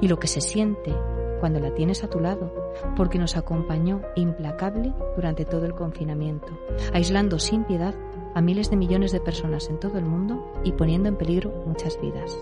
y 0.01 0.07
lo 0.07 0.19
que 0.19 0.27
se 0.27 0.41
siente 0.41 0.93
cuando 1.39 1.59
la 1.59 1.73
tienes 1.73 2.03
a 2.03 2.09
tu 2.09 2.19
lado, 2.19 2.53
porque 2.95 3.17
nos 3.17 3.37
acompañó 3.37 4.01
implacable 4.15 4.93
durante 5.15 5.45
todo 5.45 5.65
el 5.65 5.73
confinamiento, 5.73 6.47
aislando 6.93 7.39
sin 7.39 7.63
piedad 7.63 7.95
a 8.35 8.41
miles 8.41 8.69
de 8.69 8.77
millones 8.77 9.11
de 9.11 9.19
personas 9.19 9.69
en 9.69 9.79
todo 9.79 9.97
el 9.97 10.05
mundo 10.05 10.53
y 10.63 10.73
poniendo 10.73 11.09
en 11.09 11.17
peligro 11.17 11.51
muchas 11.65 11.99
vidas. 11.99 12.37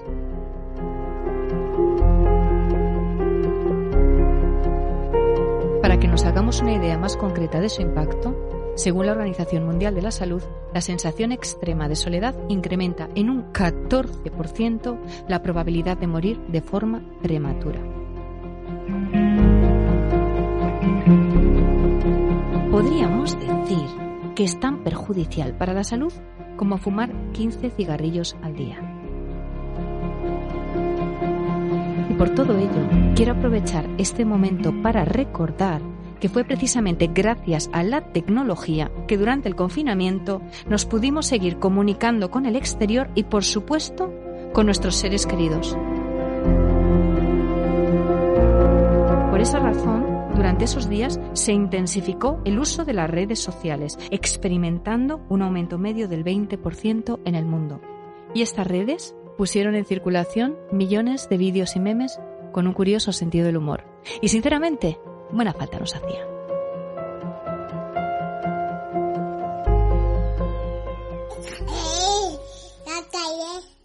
Para 5.81 5.99
que 5.99 6.07
nos 6.07 6.25
hagamos 6.25 6.61
una 6.61 6.73
idea 6.73 6.97
más 6.97 7.15
concreta 7.15 7.59
de 7.59 7.69
su 7.69 7.81
impacto, 7.81 8.35
según 8.75 9.07
la 9.07 9.13
Organización 9.13 9.65
Mundial 9.65 9.95
de 9.95 10.03
la 10.03 10.11
Salud, 10.11 10.43
la 10.71 10.81
sensación 10.81 11.31
extrema 11.31 11.89
de 11.89 11.95
soledad 11.95 12.35
incrementa 12.47 13.09
en 13.15 13.31
un 13.31 13.51
14% 13.51 14.99
la 15.27 15.41
probabilidad 15.41 15.97
de 15.97 16.05
morir 16.05 16.39
de 16.47 16.61
forma 16.61 17.01
prematura. 17.23 17.96
Podríamos 22.71 23.39
decir 23.39 23.87
que 24.35 24.43
es 24.43 24.59
tan 24.59 24.83
perjudicial 24.83 25.55
para 25.55 25.73
la 25.73 25.83
salud 25.83 26.13
como 26.57 26.77
fumar 26.77 27.11
15 27.33 27.69
cigarrillos 27.71 28.35
al 28.41 28.55
día. 28.55 28.77
Y 32.09 32.13
por 32.13 32.29
todo 32.31 32.57
ello, 32.57 33.13
quiero 33.15 33.33
aprovechar 33.33 33.87
este 33.97 34.25
momento 34.25 34.73
para 34.81 35.05
recordar 35.05 35.81
que 36.19 36.29
fue 36.29 36.43
precisamente 36.43 37.07
gracias 37.07 37.69
a 37.73 37.83
la 37.83 38.11
tecnología 38.11 38.91
que 39.07 39.17
durante 39.17 39.49
el 39.49 39.55
confinamiento 39.55 40.41
nos 40.67 40.85
pudimos 40.85 41.27
seguir 41.27 41.57
comunicando 41.57 42.31
con 42.31 42.45
el 42.45 42.55
exterior 42.55 43.09
y, 43.15 43.23
por 43.23 43.43
supuesto, 43.43 44.13
con 44.53 44.65
nuestros 44.65 44.95
seres 44.95 45.25
queridos. 45.25 45.77
Por 49.37 49.43
esa 49.43 49.59
razón, 49.59 50.33
durante 50.33 50.65
esos 50.65 50.89
días 50.89 51.19
se 51.33 51.53
intensificó 51.53 52.41
el 52.43 52.57
uso 52.57 52.85
de 52.85 52.93
las 52.93 53.07
redes 53.07 53.37
sociales, 53.37 53.95
experimentando 54.09 55.21
un 55.29 55.43
aumento 55.43 55.77
medio 55.77 56.07
del 56.07 56.25
20% 56.25 57.19
en 57.23 57.35
el 57.35 57.45
mundo. 57.45 57.79
Y 58.33 58.41
estas 58.41 58.65
redes 58.65 59.13
pusieron 59.37 59.75
en 59.75 59.85
circulación 59.85 60.57
millones 60.71 61.29
de 61.29 61.37
vídeos 61.37 61.75
y 61.75 61.79
memes 61.79 62.19
con 62.51 62.65
un 62.65 62.73
curioso 62.73 63.11
sentido 63.11 63.45
del 63.45 63.57
humor. 63.57 63.83
Y 64.23 64.29
sinceramente, 64.29 64.97
buena 65.31 65.53
falta 65.53 65.77
nos 65.77 65.95
hacía. 65.95 66.25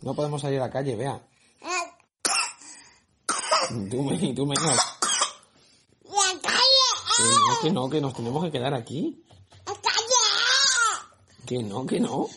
No 0.01 0.15
podemos 0.15 0.41
salir 0.41 0.61
a 0.61 0.63
la 0.63 0.71
calle, 0.71 0.97
vea. 0.97 1.21
Tú 3.91 4.03
me, 4.03 4.35
tú 4.35 4.47
me 4.47 4.55
no. 7.23 7.61
Que 7.61 7.71
no, 7.71 7.71
que 7.71 7.73
no, 7.73 7.91
que 7.91 8.01
nos 8.01 8.15
tenemos 8.15 8.45
que 8.45 8.51
quedar 8.51 8.75
aquí. 8.75 9.25
Que 11.47 11.63
no, 11.63 11.87
que 11.87 12.01
no. 12.01 12.29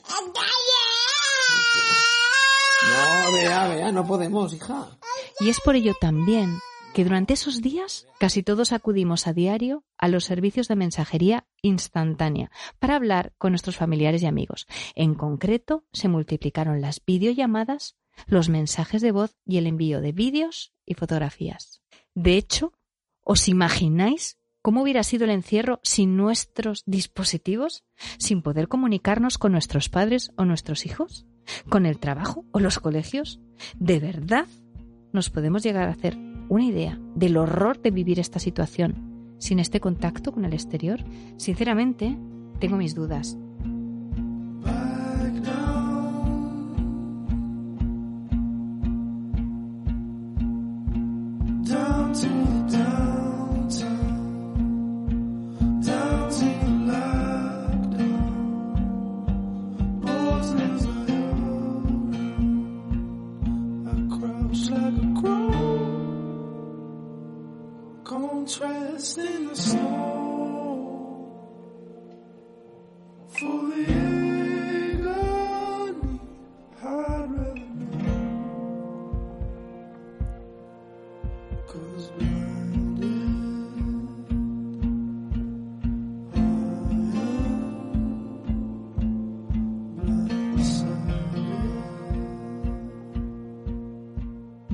No, 2.87 3.31
vea, 3.33 3.67
vea, 3.67 3.91
no 3.91 4.05
podemos, 4.05 4.53
hija. 4.53 4.97
Y 5.39 5.49
es 5.49 5.59
por 5.61 5.75
ello 5.75 5.93
también 5.99 6.59
que 6.93 7.03
durante 7.03 7.33
esos 7.33 7.61
días 7.61 8.07
casi 8.19 8.41
todos 8.41 8.71
acudimos 8.71 9.27
a 9.27 9.33
diario 9.33 9.83
a 9.97 10.07
los 10.07 10.23
servicios 10.23 10.69
de 10.69 10.77
mensajería 10.77 11.45
instantánea 11.61 12.51
para 12.79 12.95
hablar 12.95 13.33
con 13.37 13.51
nuestros 13.51 13.75
familiares 13.75 14.23
y 14.23 14.27
amigos. 14.27 14.65
En 14.95 15.13
concreto, 15.13 15.83
se 15.91 16.07
multiplicaron 16.07 16.79
las 16.79 17.03
videollamadas, 17.05 17.97
los 18.27 18.47
mensajes 18.47 19.01
de 19.01 19.11
voz 19.11 19.35
y 19.45 19.57
el 19.57 19.67
envío 19.67 19.99
de 19.99 20.13
vídeos 20.13 20.73
y 20.85 20.93
fotografías. 20.93 21.81
De 22.13 22.37
hecho, 22.37 22.71
¿os 23.23 23.49
imagináis 23.49 24.37
cómo 24.65 24.81
hubiera 24.81 25.03
sido 25.03 25.25
el 25.25 25.29
encierro 25.29 25.79
sin 25.83 26.17
nuestros 26.17 26.81
dispositivos? 26.87 27.83
¿Sin 28.17 28.41
poder 28.41 28.67
comunicarnos 28.67 29.37
con 29.37 29.51
nuestros 29.51 29.89
padres 29.89 30.31
o 30.37 30.45
nuestros 30.45 30.87
hijos? 30.87 31.27
¿Con 31.69 31.85
el 31.85 31.99
trabajo 31.99 32.45
o 32.51 32.59
los 32.59 32.79
colegios? 32.79 33.39
¿De 33.77 33.99
verdad 33.99 34.47
nos 35.13 35.29
podemos 35.29 35.61
llegar 35.61 35.87
a 35.87 35.91
hacer 35.91 36.17
una 36.49 36.65
idea 36.65 36.99
del 37.13 37.37
horror 37.37 37.79
de 37.79 37.91
vivir 37.91 38.19
esta 38.19 38.39
situación 38.39 39.35
sin 39.37 39.59
este 39.59 39.79
contacto 39.79 40.31
con 40.31 40.45
el 40.45 40.53
exterior? 40.53 41.05
Sinceramente, 41.37 42.17
tengo 42.59 42.75
mis 42.75 42.95
dudas. 42.95 43.37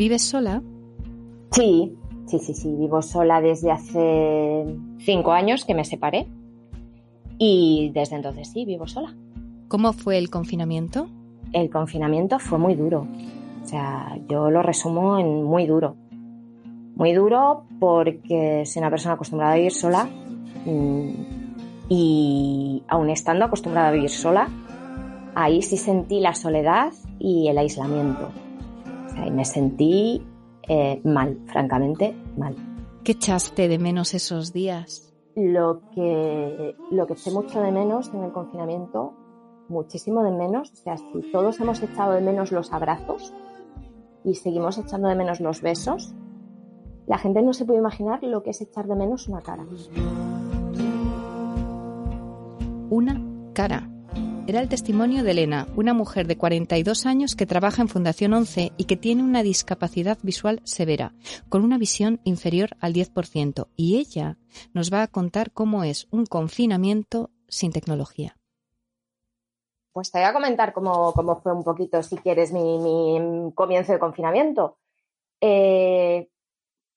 ¿Vives 0.01 0.23
sola? 0.23 0.63
Sí, 1.51 1.95
sí, 2.25 2.39
sí, 2.39 2.55
sí. 2.55 2.75
Vivo 2.75 3.03
sola 3.03 3.39
desde 3.39 3.69
hace 3.69 4.65
cinco 4.97 5.31
años 5.31 5.63
que 5.63 5.75
me 5.75 5.85
separé. 5.85 6.25
Y 7.37 7.91
desde 7.93 8.15
entonces 8.15 8.47
sí, 8.51 8.65
vivo 8.65 8.87
sola. 8.87 9.15
¿Cómo 9.67 9.93
fue 9.93 10.17
el 10.17 10.31
confinamiento? 10.31 11.07
El 11.53 11.69
confinamiento 11.69 12.39
fue 12.39 12.57
muy 12.57 12.73
duro. 12.73 13.05
O 13.63 13.67
sea, 13.67 14.17
yo 14.27 14.49
lo 14.49 14.63
resumo 14.63 15.19
en 15.19 15.43
muy 15.43 15.67
duro. 15.67 15.95
Muy 16.95 17.13
duro 17.13 17.65
porque 17.79 18.63
soy 18.65 18.79
una 18.79 18.89
persona 18.89 19.13
acostumbrada 19.13 19.53
a 19.53 19.57
vivir 19.57 19.71
sola 19.71 20.09
mm, 20.65 21.09
y 21.89 22.81
aun 22.87 23.11
estando 23.11 23.45
acostumbrada 23.45 23.89
a 23.89 23.91
vivir 23.91 24.09
sola, 24.09 24.49
ahí 25.35 25.61
sí 25.61 25.77
sentí 25.77 26.19
la 26.19 26.33
soledad 26.33 26.91
y 27.19 27.49
el 27.49 27.59
aislamiento. 27.59 28.31
O 29.11 29.13
sea, 29.13 29.27
y 29.27 29.31
me 29.31 29.45
sentí 29.45 30.25
eh, 30.67 31.01
mal, 31.03 31.37
francamente 31.47 32.15
mal. 32.37 32.55
¿Qué 33.03 33.13
echaste 33.13 33.67
de 33.67 33.77
menos 33.77 34.13
esos 34.13 34.53
días? 34.53 35.13
Lo 35.35 35.81
que, 35.93 36.75
lo 36.91 37.07
que 37.07 37.13
eché 37.13 37.31
mucho 37.31 37.61
de 37.61 37.71
menos 37.71 38.13
en 38.13 38.23
el 38.23 38.31
confinamiento, 38.31 39.13
muchísimo 39.69 40.23
de 40.23 40.31
menos, 40.31 40.71
o 40.71 40.75
sea, 40.75 40.97
si 40.97 41.31
todos 41.31 41.59
hemos 41.59 41.81
echado 41.81 42.13
de 42.13 42.21
menos 42.21 42.51
los 42.51 42.71
abrazos 42.71 43.33
y 44.23 44.35
seguimos 44.35 44.77
echando 44.77 45.07
de 45.07 45.15
menos 45.15 45.39
los 45.39 45.61
besos, 45.61 46.13
la 47.07 47.17
gente 47.17 47.41
no 47.41 47.53
se 47.53 47.65
puede 47.65 47.79
imaginar 47.79 48.23
lo 48.23 48.43
que 48.43 48.51
es 48.51 48.61
echar 48.61 48.87
de 48.87 48.95
menos 48.95 49.27
una 49.27 49.41
cara. 49.41 49.65
Una 52.89 53.21
cara. 53.53 53.90
Era 54.51 54.59
el 54.59 54.67
testimonio 54.67 55.23
de 55.23 55.31
Elena, 55.31 55.65
una 55.77 55.93
mujer 55.93 56.27
de 56.27 56.37
42 56.37 57.05
años 57.05 57.37
que 57.37 57.45
trabaja 57.45 57.83
en 57.83 57.87
Fundación 57.87 58.33
11 58.33 58.73
y 58.75 58.83
que 58.83 58.97
tiene 58.97 59.23
una 59.23 59.43
discapacidad 59.43 60.17
visual 60.23 60.59
severa, 60.65 61.13
con 61.47 61.63
una 61.63 61.77
visión 61.77 62.19
inferior 62.25 62.71
al 62.81 62.91
10%. 62.91 63.69
Y 63.77 63.97
ella 63.97 64.37
nos 64.73 64.91
va 64.91 65.03
a 65.03 65.07
contar 65.07 65.53
cómo 65.53 65.85
es 65.85 66.09
un 66.11 66.25
confinamiento 66.25 67.29
sin 67.47 67.71
tecnología. 67.71 68.35
Pues 69.93 70.11
te 70.11 70.19
voy 70.19 70.27
a 70.27 70.33
comentar 70.33 70.73
cómo, 70.73 71.13
cómo 71.13 71.37
fue 71.37 71.53
un 71.53 71.63
poquito, 71.63 72.03
si 72.03 72.17
quieres, 72.17 72.51
mi, 72.51 72.77
mi 72.77 73.53
comienzo 73.53 73.93
de 73.93 73.99
confinamiento. 73.99 74.79
Eh, 75.39 76.27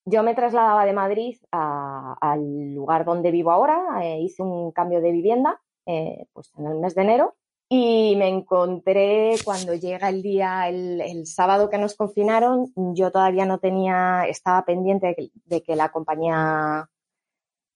yo 0.05 0.25
me 0.25 0.35
trasladaba 0.35 0.85
de 0.87 0.93
Madrid 0.93 1.37
al 1.53 2.75
lugar 2.75 3.05
donde 3.05 3.31
vivo 3.31 3.53
ahora, 3.53 4.01
eh, 4.03 4.19
hice 4.23 4.43
un 4.43 4.73
cambio 4.73 5.01
de 5.01 5.13
vivienda 5.13 5.61
eh, 5.87 6.27
pues 6.33 6.51
en 6.57 6.67
el 6.67 6.79
mes 6.79 6.97
de 6.97 7.03
enero 7.03 7.37
Y 7.69 8.15
me 8.17 8.29
encontré 8.29 9.37
cuando 9.45 9.75
llega 9.75 10.09
el 10.09 10.23
día, 10.23 10.69
el, 10.69 11.27
sábado 11.27 11.71
que 11.71 11.79
nos 11.79 11.95
confinaron, 11.95 12.73
yo 12.95 13.11
todavía 13.11 13.47
no 13.47 13.59
tenía, 13.59 14.27
estaba 14.29 14.65
pendiente 14.65 15.09
de 15.09 15.15
que, 15.15 15.31
de 15.47 15.63
que 15.63 15.75
la 15.75 15.91
compañía 15.91 16.89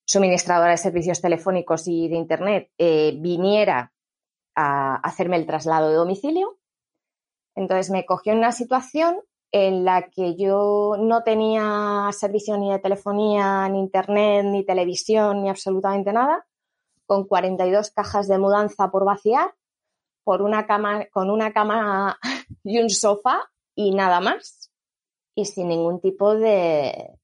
suministradora 0.06 0.72
de 0.72 0.76
servicios 0.76 1.20
telefónicos 1.20 1.88
y 1.88 2.08
de 2.08 2.16
Internet 2.16 2.70
eh, 2.78 3.16
viniera 3.18 3.92
a 4.54 4.96
hacerme 4.96 5.36
el 5.36 5.46
traslado 5.46 5.88
de 5.88 5.96
domicilio. 5.96 6.58
Entonces 7.54 7.90
me 7.90 8.06
cogió 8.06 8.32
en 8.32 8.38
una 8.38 8.52
situación 8.52 9.20
en 9.52 9.84
la 9.84 10.08
que 10.10 10.36
yo 10.36 10.96
no 10.98 11.22
tenía 11.22 12.08
servicio 12.12 12.56
ni 12.58 12.70
de 12.70 12.78
telefonía, 12.78 13.68
ni 13.68 13.80
internet, 13.80 14.44
ni 14.44 14.64
televisión, 14.64 15.42
ni 15.42 15.48
absolutamente 15.48 16.12
nada, 16.12 16.46
con 17.06 17.26
42 17.26 17.90
cajas 17.90 18.28
de 18.28 18.38
mudanza 18.38 18.90
por 18.90 19.04
vaciar, 19.04 19.54
por 20.28 20.42
una 20.42 20.66
cama, 20.66 21.06
con 21.10 21.30
una 21.30 21.54
cama 21.54 22.18
y 22.62 22.78
un 22.80 22.90
sofá 22.90 23.50
y 23.74 23.92
nada 23.92 24.20
más, 24.20 24.70
y 25.34 25.46
sin 25.46 25.68
ningún 25.68 26.02
tipo 26.02 26.34
de, 26.34 27.18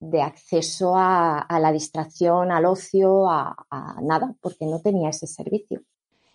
de 0.00 0.22
acceso 0.22 0.96
a, 0.96 1.38
a, 1.38 1.60
la 1.60 1.70
distracción, 1.70 2.50
al 2.50 2.66
ocio, 2.66 3.30
a, 3.30 3.54
a 3.70 4.00
nada, 4.02 4.34
porque 4.40 4.66
no 4.66 4.80
tenía 4.80 5.10
ese 5.10 5.28
servicio. 5.28 5.82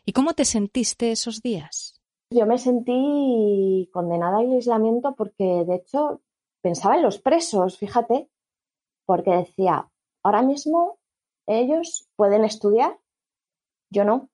¿Y 0.05 0.13
cómo 0.13 0.33
te 0.33 0.45
sentiste 0.45 1.11
esos 1.11 1.41
días? 1.41 2.01
Yo 2.29 2.45
me 2.45 2.57
sentí 2.57 3.89
condenada 3.91 4.37
al 4.37 4.49
aislamiento 4.49 5.15
porque, 5.15 5.65
de 5.67 5.75
hecho, 5.75 6.21
pensaba 6.61 6.95
en 6.95 7.03
los 7.03 7.19
presos, 7.19 7.77
fíjate, 7.77 8.29
porque 9.05 9.31
decía, 9.31 9.91
ahora 10.23 10.41
mismo 10.41 10.99
ellos 11.47 12.07
pueden 12.15 12.45
estudiar, 12.45 12.97
yo 13.89 14.05
no. 14.05 14.29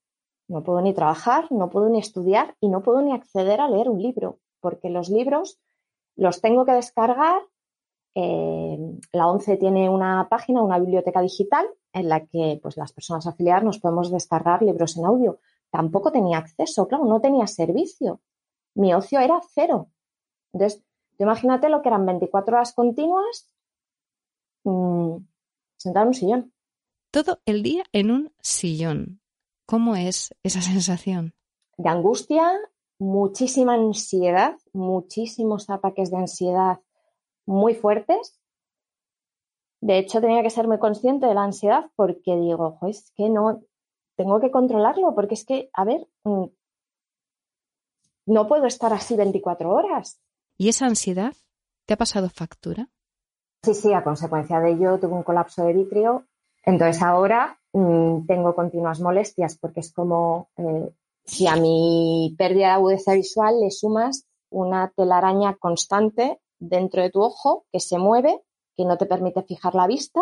No 0.50 0.64
puedo 0.64 0.82
ni 0.82 0.94
trabajar, 0.94 1.50
no 1.52 1.70
puedo 1.70 1.88
ni 1.88 2.00
estudiar 2.00 2.56
y 2.60 2.68
no 2.68 2.84
puedo 2.84 3.02
ni 3.02 3.14
acceder 3.14 3.62
a 3.62 3.70
leer 3.70 3.90
un 3.90 4.02
libro, 4.02 4.40
porque 4.60 4.90
los 4.90 5.10
libros 5.10 5.60
los 6.18 6.42
tengo 6.42 6.66
que 6.66 6.74
descargar. 6.74 7.42
Eh, 8.16 8.78
la 9.14 9.28
ONCE 9.28 9.56
tiene 9.56 9.90
una 9.90 10.28
página, 10.30 10.62
una 10.62 10.80
biblioteca 10.80 11.22
digital, 11.22 11.66
en 11.94 12.10
la 12.10 12.26
que 12.26 12.60
pues, 12.62 12.76
las 12.76 12.92
personas 12.92 13.26
afiliadas 13.26 13.64
nos 13.64 13.80
podemos 13.80 14.12
descargar 14.12 14.62
libros 14.62 14.98
en 14.98 15.06
audio 15.06 15.40
tampoco 15.70 16.12
tenía 16.12 16.38
acceso, 16.38 16.88
claro, 16.88 17.06
no 17.06 17.22
tenía 17.22 17.48
servicio. 17.48 18.22
Mi 18.76 18.94
ocio 18.94 19.20
era 19.20 19.40
cero. 19.54 19.90
Entonces, 20.54 20.84
imagínate 21.18 21.70
lo 21.70 21.82
que 21.82 21.90
eran 21.90 22.06
24 22.06 22.56
horas 22.56 22.74
continuas 22.74 23.50
mmm, 24.64 25.18
sentado 25.78 26.04
en 26.04 26.08
un 26.08 26.14
sillón. 26.14 26.54
Todo 27.12 27.40
el 27.46 27.64
día 27.64 27.84
en 27.92 28.12
un 28.12 28.34
sillón. 28.42 29.19
¿Cómo 29.70 29.96
es 29.96 30.34
esa 30.42 30.64
sensación? 30.64 31.36
De 31.78 31.90
angustia, 31.90 32.60
muchísima 32.98 33.76
ansiedad, 33.76 34.58
muchísimos 34.74 35.70
ataques 35.70 36.10
de 36.10 36.18
ansiedad 36.18 36.80
muy 37.46 37.76
fuertes. 37.76 38.42
De 39.80 40.00
hecho, 40.00 40.22
tenía 40.22 40.42
que 40.42 40.50
ser 40.50 40.68
muy 40.68 40.80
consciente 40.80 41.28
de 41.28 41.36
la 41.36 41.44
ansiedad 41.44 41.92
porque 41.96 42.36
digo, 42.36 42.80
es 42.88 43.12
que 43.16 43.30
no, 43.30 43.62
tengo 44.16 44.40
que 44.40 44.50
controlarlo 44.50 45.14
porque 45.14 45.36
es 45.36 45.46
que, 45.46 45.70
a 45.74 45.86
ver, 45.86 46.08
mm, 46.24 46.46
no 48.26 48.48
puedo 48.48 48.66
estar 48.66 48.92
así 48.92 49.16
24 49.16 49.70
horas. 49.70 50.20
¿Y 50.58 50.70
esa 50.70 50.88
ansiedad 50.88 51.36
te 51.86 51.94
ha 51.94 51.98
pasado 51.98 52.32
factura? 52.32 52.90
Sí, 53.62 53.76
sí, 53.76 53.94
a 53.94 54.04
consecuencia 54.04 54.60
de 54.62 54.72
ello 54.72 55.00
tuve 55.00 55.14
un 55.14 55.22
colapso 55.22 55.64
de 55.64 55.74
vitrio. 55.74 56.26
Entonces 56.64 57.04
ahora 57.04 57.59
mmm, 57.74 58.26
tengo 58.26 58.56
continuas 58.56 59.00
molestias 59.00 59.58
porque 59.58 59.82
es 59.82 59.94
como 59.94 60.50
eh, 60.58 60.92
si 61.26 61.48
a 61.48 61.56
mi 61.56 62.36
pérdida 62.38 62.68
de 62.68 62.74
agudeza 62.74 63.14
visual 63.14 63.60
le 63.60 63.72
sumas 63.72 64.26
una 64.50 64.92
telaraña 64.96 65.56
constante 65.60 66.40
dentro 66.60 67.02
de 67.02 67.12
tu 67.12 67.22
ojo 67.22 67.66
que 67.72 67.80
se 67.80 67.98
mueve, 67.98 68.42
que 68.76 68.86
no 68.86 68.98
te 68.98 69.06
permite 69.06 69.44
fijar 69.44 69.76
la 69.76 69.88
vista 69.88 70.22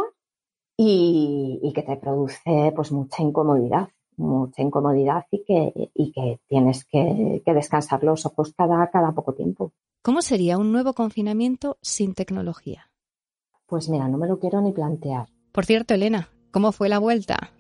y, 0.76 1.60
y, 1.64 1.74
que 1.74 1.82
te 1.82 1.98
produce 1.98 2.72
pues 2.76 2.92
mucha 2.92 3.24
incomodidad, 3.24 3.90
mucha 4.18 4.62
incomodidad 4.62 5.26
y 5.32 5.44
que, 5.44 5.92
y 5.94 6.12
que 6.12 6.40
tienes 6.48 6.86
que, 6.86 7.42
que, 7.44 7.54
descansar 7.54 8.04
los 8.04 8.26
ojos 8.26 8.54
cada, 8.56 8.88
cada 8.92 9.12
poco 9.14 9.34
tiempo. 9.34 9.72
¿Cómo 10.04 10.22
sería 10.22 10.58
un 10.58 10.72
nuevo 10.72 10.94
confinamiento 10.94 11.78
sin 11.82 12.14
tecnología? 12.14 12.92
Pues 13.66 13.90
mira, 13.90 14.08
no 14.08 14.18
me 14.18 14.28
lo 14.28 14.40
quiero 14.40 14.62
ni 14.62 14.72
plantear. 14.72 15.28
Por 15.52 15.66
cierto, 15.66 15.94
Elena, 15.94 16.30
¿cómo 16.52 16.72
fue 16.72 16.90
la 16.90 17.00
vuelta? 17.00 17.52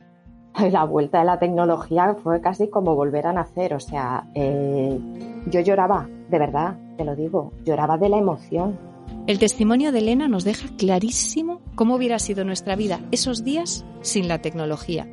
La 0.71 0.86
vuelta 0.86 1.19
de 1.19 1.26
la 1.26 1.38
tecnología 1.38 2.15
fue 2.23 2.41
casi 2.41 2.67
como 2.67 2.95
volver 2.95 3.28
a 3.28 3.34
nacer, 3.34 3.76
o 3.76 3.80
sea, 3.80 4.28
eh, 4.34 5.00
yo 5.45 5.60
lloraba, 5.60 6.10
de 6.30 6.39
verdad, 6.39 6.76
te 6.97 7.06
lo 7.06 7.15
digo, 7.15 7.54
lloraba 7.63 7.97
de 8.00 8.10
la 8.10 8.17
emoción, 8.17 8.80
el 9.28 9.39
testimonio 9.39 9.91
de 9.91 10.00
Elena 10.00 10.28
nos 10.28 10.43
deja 10.43 10.69
clarísimo 10.78 11.62
cómo 11.76 11.95
hubiera 11.95 12.17
sido 12.19 12.45
nuestra 12.45 12.76
vida 12.76 13.02
esos 13.12 13.43
días 13.43 13.86
sin 14.02 14.28
la 14.28 14.41
tecnología. 14.41 15.08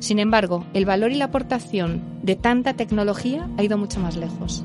Sin 0.00 0.18
embargo, 0.18 0.64
el 0.72 0.86
valor 0.86 1.12
y 1.12 1.16
la 1.16 1.26
aportación 1.26 2.02
de 2.22 2.34
tanta 2.34 2.74
tecnología 2.74 3.48
ha 3.58 3.62
ido 3.62 3.78
mucho 3.78 4.00
más 4.00 4.16
lejos. 4.16 4.64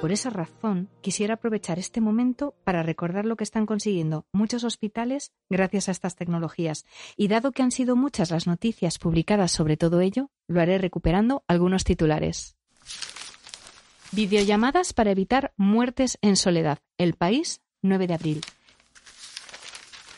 Por 0.00 0.12
esa 0.12 0.28
razón 0.30 0.90
quisiera 1.00 1.34
aprovechar 1.34 1.78
este 1.78 2.00
momento 2.00 2.54
para 2.64 2.82
recordar 2.82 3.24
lo 3.24 3.36
que 3.36 3.44
están 3.44 3.64
consiguiendo 3.64 4.26
muchos 4.32 4.62
hospitales 4.62 5.32
gracias 5.48 5.88
a 5.88 5.92
estas 5.92 6.16
tecnologías. 6.16 6.84
Y 7.16 7.28
dado 7.28 7.52
que 7.52 7.62
han 7.62 7.70
sido 7.70 7.96
muchas 7.96 8.30
las 8.30 8.46
noticias 8.46 8.98
publicadas 8.98 9.52
sobre 9.52 9.76
todo 9.76 10.00
ello, 10.00 10.30
lo 10.48 10.60
haré 10.60 10.78
recuperando 10.78 11.44
algunos 11.48 11.84
titulares. 11.84 12.56
Videollamadas 14.12 14.92
para 14.92 15.10
evitar 15.10 15.52
muertes 15.56 16.18
en 16.20 16.36
soledad. 16.36 16.78
El 16.98 17.14
país, 17.14 17.60
9 17.82 18.06
de 18.06 18.14
abril. 18.14 18.40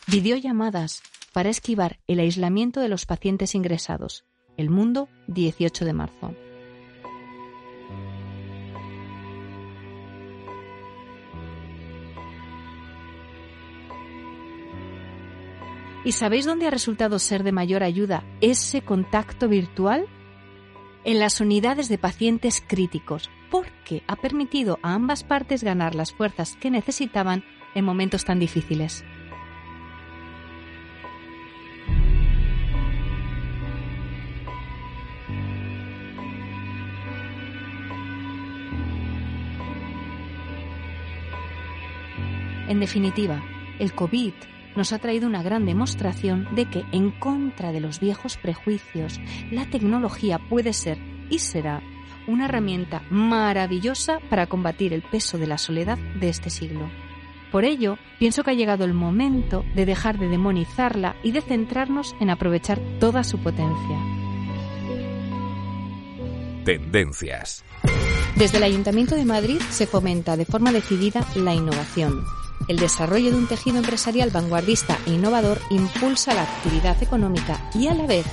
Videollamadas 0.08 1.02
para 1.32 1.50
esquivar 1.50 2.00
el 2.08 2.18
aislamiento 2.18 2.80
de 2.80 2.88
los 2.88 3.06
pacientes 3.06 3.54
ingresados. 3.54 4.24
El 4.56 4.70
mundo, 4.70 5.08
18 5.28 5.84
de 5.84 5.92
marzo. 5.92 6.47
¿Y 16.04 16.12
sabéis 16.12 16.46
dónde 16.46 16.66
ha 16.66 16.70
resultado 16.70 17.18
ser 17.18 17.42
de 17.42 17.52
mayor 17.52 17.82
ayuda 17.82 18.24
ese 18.40 18.82
contacto 18.82 19.48
virtual? 19.48 20.06
En 21.04 21.18
las 21.18 21.40
unidades 21.40 21.88
de 21.88 21.98
pacientes 21.98 22.62
críticos, 22.66 23.30
porque 23.50 24.02
ha 24.06 24.16
permitido 24.16 24.78
a 24.82 24.94
ambas 24.94 25.24
partes 25.24 25.64
ganar 25.64 25.94
las 25.94 26.12
fuerzas 26.12 26.56
que 26.56 26.70
necesitaban 26.70 27.44
en 27.74 27.84
momentos 27.84 28.24
tan 28.24 28.38
difíciles. 28.38 29.04
En 42.68 42.80
definitiva, 42.80 43.42
el 43.78 43.94
COVID 43.94 44.34
nos 44.78 44.92
ha 44.92 44.98
traído 45.00 45.26
una 45.26 45.42
gran 45.42 45.66
demostración 45.66 46.46
de 46.54 46.70
que, 46.70 46.84
en 46.92 47.10
contra 47.10 47.72
de 47.72 47.80
los 47.80 47.98
viejos 47.98 48.36
prejuicios, 48.36 49.20
la 49.50 49.68
tecnología 49.68 50.38
puede 50.38 50.72
ser 50.72 50.98
y 51.28 51.40
será 51.40 51.82
una 52.28 52.44
herramienta 52.44 53.02
maravillosa 53.10 54.20
para 54.30 54.46
combatir 54.46 54.92
el 54.94 55.02
peso 55.02 55.36
de 55.36 55.48
la 55.48 55.58
soledad 55.58 55.98
de 56.20 56.28
este 56.28 56.48
siglo. 56.48 56.88
Por 57.50 57.64
ello, 57.64 57.98
pienso 58.20 58.44
que 58.44 58.52
ha 58.52 58.54
llegado 58.54 58.84
el 58.84 58.94
momento 58.94 59.64
de 59.74 59.84
dejar 59.84 60.16
de 60.16 60.28
demonizarla 60.28 61.16
y 61.24 61.32
de 61.32 61.40
centrarnos 61.40 62.14
en 62.20 62.30
aprovechar 62.30 62.78
toda 63.00 63.24
su 63.24 63.38
potencia. 63.38 63.98
Tendencias. 66.64 67.64
Desde 68.36 68.58
el 68.58 68.62
Ayuntamiento 68.62 69.16
de 69.16 69.24
Madrid 69.24 69.60
se 69.70 69.88
fomenta 69.88 70.36
de 70.36 70.44
forma 70.44 70.70
decidida 70.70 71.26
la 71.34 71.54
innovación, 71.54 72.22
el 72.68 72.78
desarrollo 72.78 73.30
de 73.30 73.38
un 73.38 73.48
tejido 73.48 73.78
empresarial 73.78 74.30
vanguardista 74.30 74.98
e 75.06 75.10
innovador 75.10 75.60
impulsa 75.70 76.34
la 76.34 76.42
actividad 76.42 77.02
económica 77.02 77.70
y 77.74 77.88
a 77.88 77.94
la 77.94 78.06
vez 78.06 78.26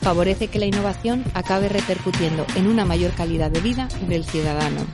favorece 0.00 0.48
que 0.48 0.58
la 0.58 0.66
innovación 0.66 1.24
acabe 1.34 1.68
repercutiendo 1.68 2.44
en 2.56 2.66
una 2.66 2.84
mayor 2.84 3.12
calidad 3.12 3.50
de 3.50 3.60
vida 3.60 3.88
del 4.08 4.24
ciudadano. 4.24 4.84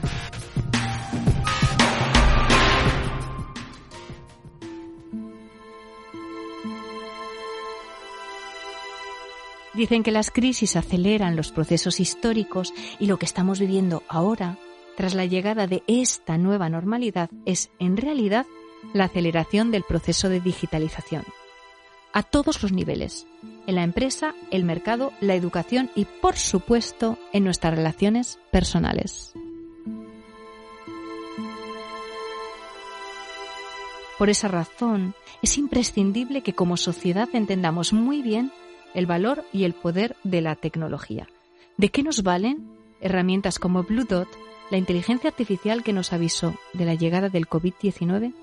Dicen 9.73 10.03
que 10.03 10.11
las 10.11 10.29
crisis 10.29 10.75
aceleran 10.75 11.37
los 11.37 11.51
procesos 11.51 12.01
históricos 12.01 12.73
y 12.99 13.05
lo 13.05 13.17
que 13.17 13.25
estamos 13.25 13.61
viviendo 13.61 14.03
ahora 14.09 14.57
tras 14.97 15.13
la 15.13 15.25
llegada 15.25 15.67
de 15.67 15.83
esta 15.87 16.37
nueva 16.37 16.67
normalidad 16.67 17.29
es, 17.45 17.71
en 17.79 17.95
realidad, 17.95 18.45
la 18.93 19.05
aceleración 19.05 19.71
del 19.71 19.83
proceso 19.83 20.29
de 20.29 20.39
digitalización. 20.39 21.23
A 22.11 22.23
todos 22.23 22.63
los 22.63 22.71
niveles, 22.71 23.27
en 23.67 23.75
la 23.75 23.83
empresa, 23.83 24.33
el 24.49 24.63
mercado, 24.63 25.11
la 25.21 25.35
educación 25.35 25.91
y, 25.95 26.05
por 26.05 26.35
supuesto, 26.37 27.19
en 27.33 27.43
nuestras 27.43 27.75
relaciones 27.75 28.39
personales. 28.51 29.33
Por 34.17 34.29
esa 34.29 34.47
razón, 34.47 35.13
es 35.41 35.57
imprescindible 35.57 36.41
que 36.41 36.53
como 36.53 36.77
sociedad 36.77 37.29
entendamos 37.33 37.93
muy 37.93 38.21
bien 38.21 38.51
el 38.93 39.05
valor 39.05 39.45
y 39.53 39.63
el 39.63 39.73
poder 39.73 40.15
de 40.23 40.41
la 40.41 40.55
tecnología. 40.55 41.27
¿De 41.77 41.89
qué 41.89 42.03
nos 42.03 42.23
valen 42.23 42.79
herramientas 43.01 43.59
como 43.59 43.83
Blue 43.83 44.05
Dot, 44.05 44.27
la 44.71 44.77
inteligencia 44.77 45.29
artificial 45.29 45.83
que 45.83 45.93
nos 45.93 46.13
avisó 46.13 46.55
de 46.73 46.85
la 46.85 46.95
llegada 46.95 47.29
del 47.29 47.47
COVID-19, 47.47 48.33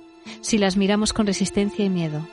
si 0.41 0.59
las 0.59 0.77
miramos 0.77 1.13
con 1.13 1.27
resistencia 1.27 1.85
y 1.85 1.91
miedo? 1.91 2.27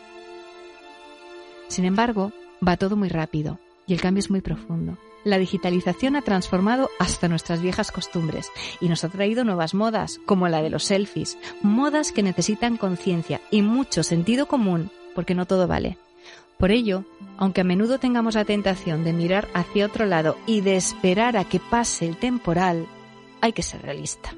Sin 1.68 1.86
embargo, 1.86 2.32
va 2.66 2.78
todo 2.78 2.96
muy 2.96 3.10
rápido 3.10 3.60
y 3.88 3.94
el 3.94 4.02
cambio 4.02 4.20
es 4.20 4.30
muy 4.30 4.41
profundo. 4.41 4.98
La 5.24 5.38
digitalización 5.38 6.16
ha 6.16 6.22
transformado 6.22 6.89
hasta 7.00 7.30
nuestras 7.30 7.62
viejas 7.62 7.91
costumbres 7.91 8.52
y 8.82 8.89
nos 8.89 9.04
ha 9.04 9.10
traído 9.10 9.46
nuevas 9.46 9.74
modas, 9.74 10.20
como 10.26 10.50
la 10.50 10.62
de 10.62 10.70
los 10.70 10.84
selfies, 10.84 11.38
modas 11.62 12.12
que 12.12 12.24
necesitan 12.24 12.78
conciencia 12.78 13.39
y 13.50 13.62
mucho 13.62 14.04
sentido 14.04 14.48
común, 14.48 14.91
porque 15.16 15.34
no 15.34 15.46
todo 15.46 15.68
vale. 15.68 15.98
Por 16.58 16.72
ello, 16.72 17.06
aunque 17.38 17.62
a 17.62 17.64
menudo 17.64 18.00
tengamos 18.00 18.36
la 18.36 18.46
tentación 18.46 19.04
de 19.04 19.14
mirar 19.14 19.48
hacia 19.54 19.86
otro 19.86 20.06
lado 20.06 20.38
y 20.46 20.62
de 20.62 20.76
esperar 20.76 21.38
a 21.38 21.46
que 21.46 21.60
pase 21.60 22.08
el 22.08 22.18
temporal, 22.18 22.88
hay 23.41 23.54
que 23.54 23.64
ser 23.64 23.82
realista. 23.82 24.36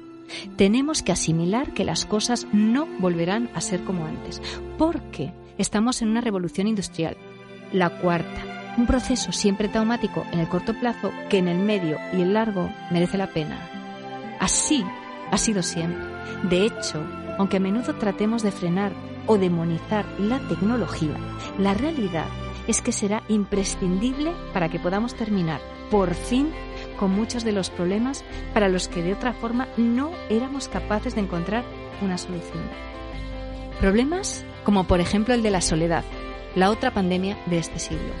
Tenemos 0.56 1.02
que 1.02 1.12
asimilar 1.12 1.72
que 1.74 1.84
las 1.84 2.04
cosas 2.04 2.46
no 2.52 2.86
volverán 2.98 3.50
a 3.54 3.60
ser 3.60 3.84
como 3.84 4.06
antes, 4.06 4.42
porque 4.78 5.32
estamos 5.58 6.02
en 6.02 6.08
una 6.08 6.20
revolución 6.20 6.66
industrial, 6.66 7.16
la 7.72 7.90
cuarta, 8.00 8.74
un 8.76 8.86
proceso 8.86 9.32
siempre 9.32 9.68
traumático 9.68 10.24
en 10.32 10.40
el 10.40 10.48
corto 10.48 10.74
plazo 10.74 11.10
que 11.30 11.38
en 11.38 11.48
el 11.48 11.58
medio 11.58 11.98
y 12.12 12.20
el 12.20 12.34
largo 12.34 12.70
merece 12.90 13.16
la 13.16 13.28
pena. 13.28 13.70
Así 14.38 14.84
ha 15.30 15.38
sido 15.38 15.62
siempre. 15.62 16.04
De 16.48 16.66
hecho, 16.66 17.02
aunque 17.38 17.56
a 17.56 17.60
menudo 17.60 17.94
tratemos 17.94 18.42
de 18.42 18.52
frenar 18.52 18.92
o 19.26 19.38
demonizar 19.38 20.06
la 20.18 20.38
tecnología, 20.48 21.16
la 21.58 21.74
realidad 21.74 22.26
es 22.66 22.80
que 22.82 22.92
será 22.92 23.22
imprescindible 23.28 24.32
para 24.52 24.68
que 24.68 24.78
podamos 24.78 25.14
terminar, 25.14 25.60
por 25.90 26.14
fin, 26.14 26.50
con 26.96 27.12
muchos 27.12 27.44
de 27.44 27.52
los 27.52 27.70
problemas 27.70 28.24
para 28.52 28.68
los 28.68 28.88
que 28.88 29.02
de 29.02 29.12
otra 29.12 29.32
forma 29.32 29.68
no 29.76 30.10
éramos 30.28 30.68
capaces 30.68 31.14
de 31.14 31.22
encontrar 31.22 31.64
una 32.02 32.18
solución. 32.18 32.62
Problemas 33.80 34.44
como 34.64 34.84
por 34.84 35.00
ejemplo 35.00 35.34
el 35.34 35.42
de 35.42 35.50
la 35.50 35.60
soledad, 35.60 36.04
la 36.54 36.70
otra 36.70 36.90
pandemia 36.90 37.38
de 37.46 37.58
este 37.58 37.78
siglo. 37.78 38.12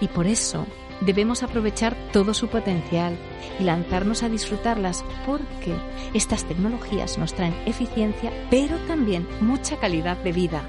Y 0.00 0.08
por 0.08 0.26
eso 0.26 0.66
debemos 1.00 1.42
aprovechar 1.42 1.94
todo 2.12 2.34
su 2.34 2.48
potencial 2.48 3.16
y 3.60 3.64
lanzarnos 3.64 4.22
a 4.22 4.28
disfrutarlas 4.28 5.04
porque 5.26 5.74
estas 6.14 6.44
tecnologías 6.44 7.18
nos 7.18 7.34
traen 7.34 7.54
eficiencia, 7.66 8.32
pero 8.50 8.76
también 8.86 9.26
mucha 9.40 9.76
calidad 9.78 10.16
de 10.18 10.32
vida. 10.32 10.62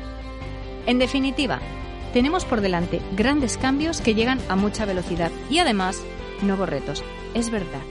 En 0.86 1.00
definitiva, 1.00 1.60
tenemos 2.14 2.46
por 2.46 2.62
delante 2.62 3.02
grandes 3.16 3.58
cambios 3.58 4.02
que 4.02 4.16
llegan 4.16 4.40
a 4.50 4.56
mucha 4.56 4.86
velocidad 4.86 5.32
y 5.50 5.60
además 5.60 6.02
nuevos 6.42 6.70
retos, 6.70 7.04
es 7.36 7.52
verdad. 7.52 7.82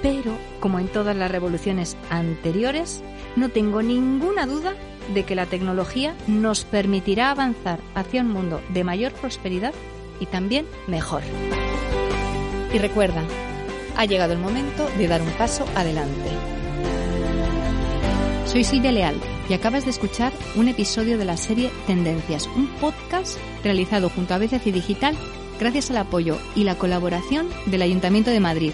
Pero, 0.00 0.38
como 0.60 0.78
en 0.78 0.88
todas 0.88 1.14
las 1.16 1.30
revoluciones 1.30 1.96
anteriores, 2.08 3.02
no 3.34 3.50
tengo 3.50 3.82
ninguna 3.82 4.46
duda 4.46 4.74
de 5.12 5.24
que 5.24 5.34
la 5.34 5.46
tecnología 5.46 6.14
nos 6.26 6.64
permitirá 6.64 7.30
avanzar 7.30 7.80
hacia 7.94 8.22
un 8.22 8.30
mundo 8.30 8.62
de 8.70 8.84
mayor 8.84 9.12
prosperidad 9.12 9.74
y 10.20 10.26
también 10.26 10.66
mejor. 10.86 11.22
Y 12.72 12.78
recuerda, 12.78 13.22
ha 13.96 14.04
llegado 14.04 14.32
el 14.32 14.38
momento 14.38 14.88
de 14.96 15.08
dar 15.08 15.22
un 15.22 15.30
paso 15.32 15.66
adelante. 15.74 16.30
Soy 18.46 18.64
Silvia 18.64 18.92
Leal 18.92 19.16
y 19.48 19.54
acabas 19.54 19.84
de 19.84 19.90
escuchar 19.90 20.32
un 20.54 20.68
episodio 20.68 21.18
de 21.18 21.24
la 21.24 21.36
serie 21.36 21.70
Tendencias, 21.86 22.46
un 22.46 22.68
podcast 22.80 23.38
realizado 23.62 24.08
junto 24.08 24.34
a 24.34 24.38
BCC 24.38 24.72
Digital 24.72 25.16
gracias 25.58 25.90
al 25.90 25.98
apoyo 25.98 26.38
y 26.54 26.64
la 26.64 26.76
colaboración 26.76 27.48
del 27.66 27.82
Ayuntamiento 27.82 28.30
de 28.30 28.40
Madrid, 28.40 28.72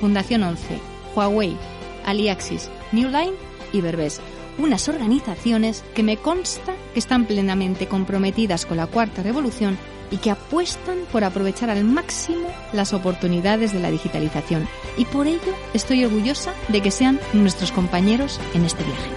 Fundación 0.00 0.42
11, 0.42 0.78
Huawei, 1.14 1.56
Aliaxis, 2.04 2.70
New 2.92 3.08
Line 3.08 3.34
y 3.72 3.80
Berbés 3.80 4.20
unas 4.58 4.88
organizaciones 4.88 5.84
que 5.94 6.02
me 6.02 6.16
consta 6.16 6.74
que 6.92 6.98
están 6.98 7.26
plenamente 7.26 7.86
comprometidas 7.86 8.66
con 8.66 8.76
la 8.76 8.86
cuarta 8.86 9.22
revolución 9.22 9.78
y 10.10 10.18
que 10.18 10.30
apuestan 10.30 10.98
por 11.10 11.24
aprovechar 11.24 11.70
al 11.70 11.84
máximo 11.84 12.46
las 12.72 12.92
oportunidades 12.92 13.72
de 13.72 13.80
la 13.80 13.90
digitalización. 13.90 14.68
Y 14.98 15.06
por 15.06 15.26
ello 15.26 15.54
estoy 15.72 16.04
orgullosa 16.04 16.52
de 16.68 16.82
que 16.82 16.90
sean 16.90 17.18
nuestros 17.32 17.72
compañeros 17.72 18.38
en 18.52 18.64
este 18.66 18.84
viaje. 18.84 19.10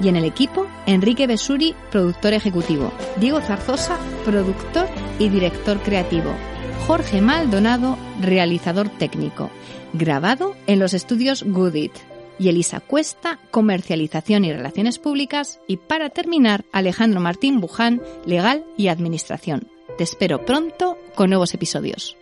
Y 0.00 0.08
en 0.08 0.14
el 0.14 0.24
equipo, 0.24 0.67
Enrique 0.88 1.26
Besuri, 1.26 1.74
productor 1.90 2.32
ejecutivo, 2.32 2.90
Diego 3.20 3.42
Zarzosa, 3.42 3.98
productor 4.24 4.86
y 5.18 5.28
director 5.28 5.78
creativo, 5.80 6.32
Jorge 6.86 7.20
Maldonado, 7.20 7.98
realizador 8.22 8.88
técnico, 8.88 9.50
grabado 9.92 10.56
en 10.66 10.78
los 10.78 10.94
estudios 10.94 11.42
Goodit. 11.42 11.92
Y 12.40 12.48
Elisa 12.48 12.80
Cuesta, 12.80 13.38
Comercialización 13.50 14.44
y 14.44 14.52
Relaciones 14.52 14.98
Públicas, 14.98 15.60
y 15.66 15.76
para 15.76 16.08
terminar, 16.08 16.64
Alejandro 16.72 17.20
Martín 17.20 17.60
Buján, 17.60 18.00
Legal 18.24 18.64
y 18.76 18.88
Administración. 18.88 19.66
Te 19.98 20.04
espero 20.04 20.46
pronto 20.46 20.96
con 21.16 21.30
nuevos 21.30 21.52
episodios. 21.52 22.17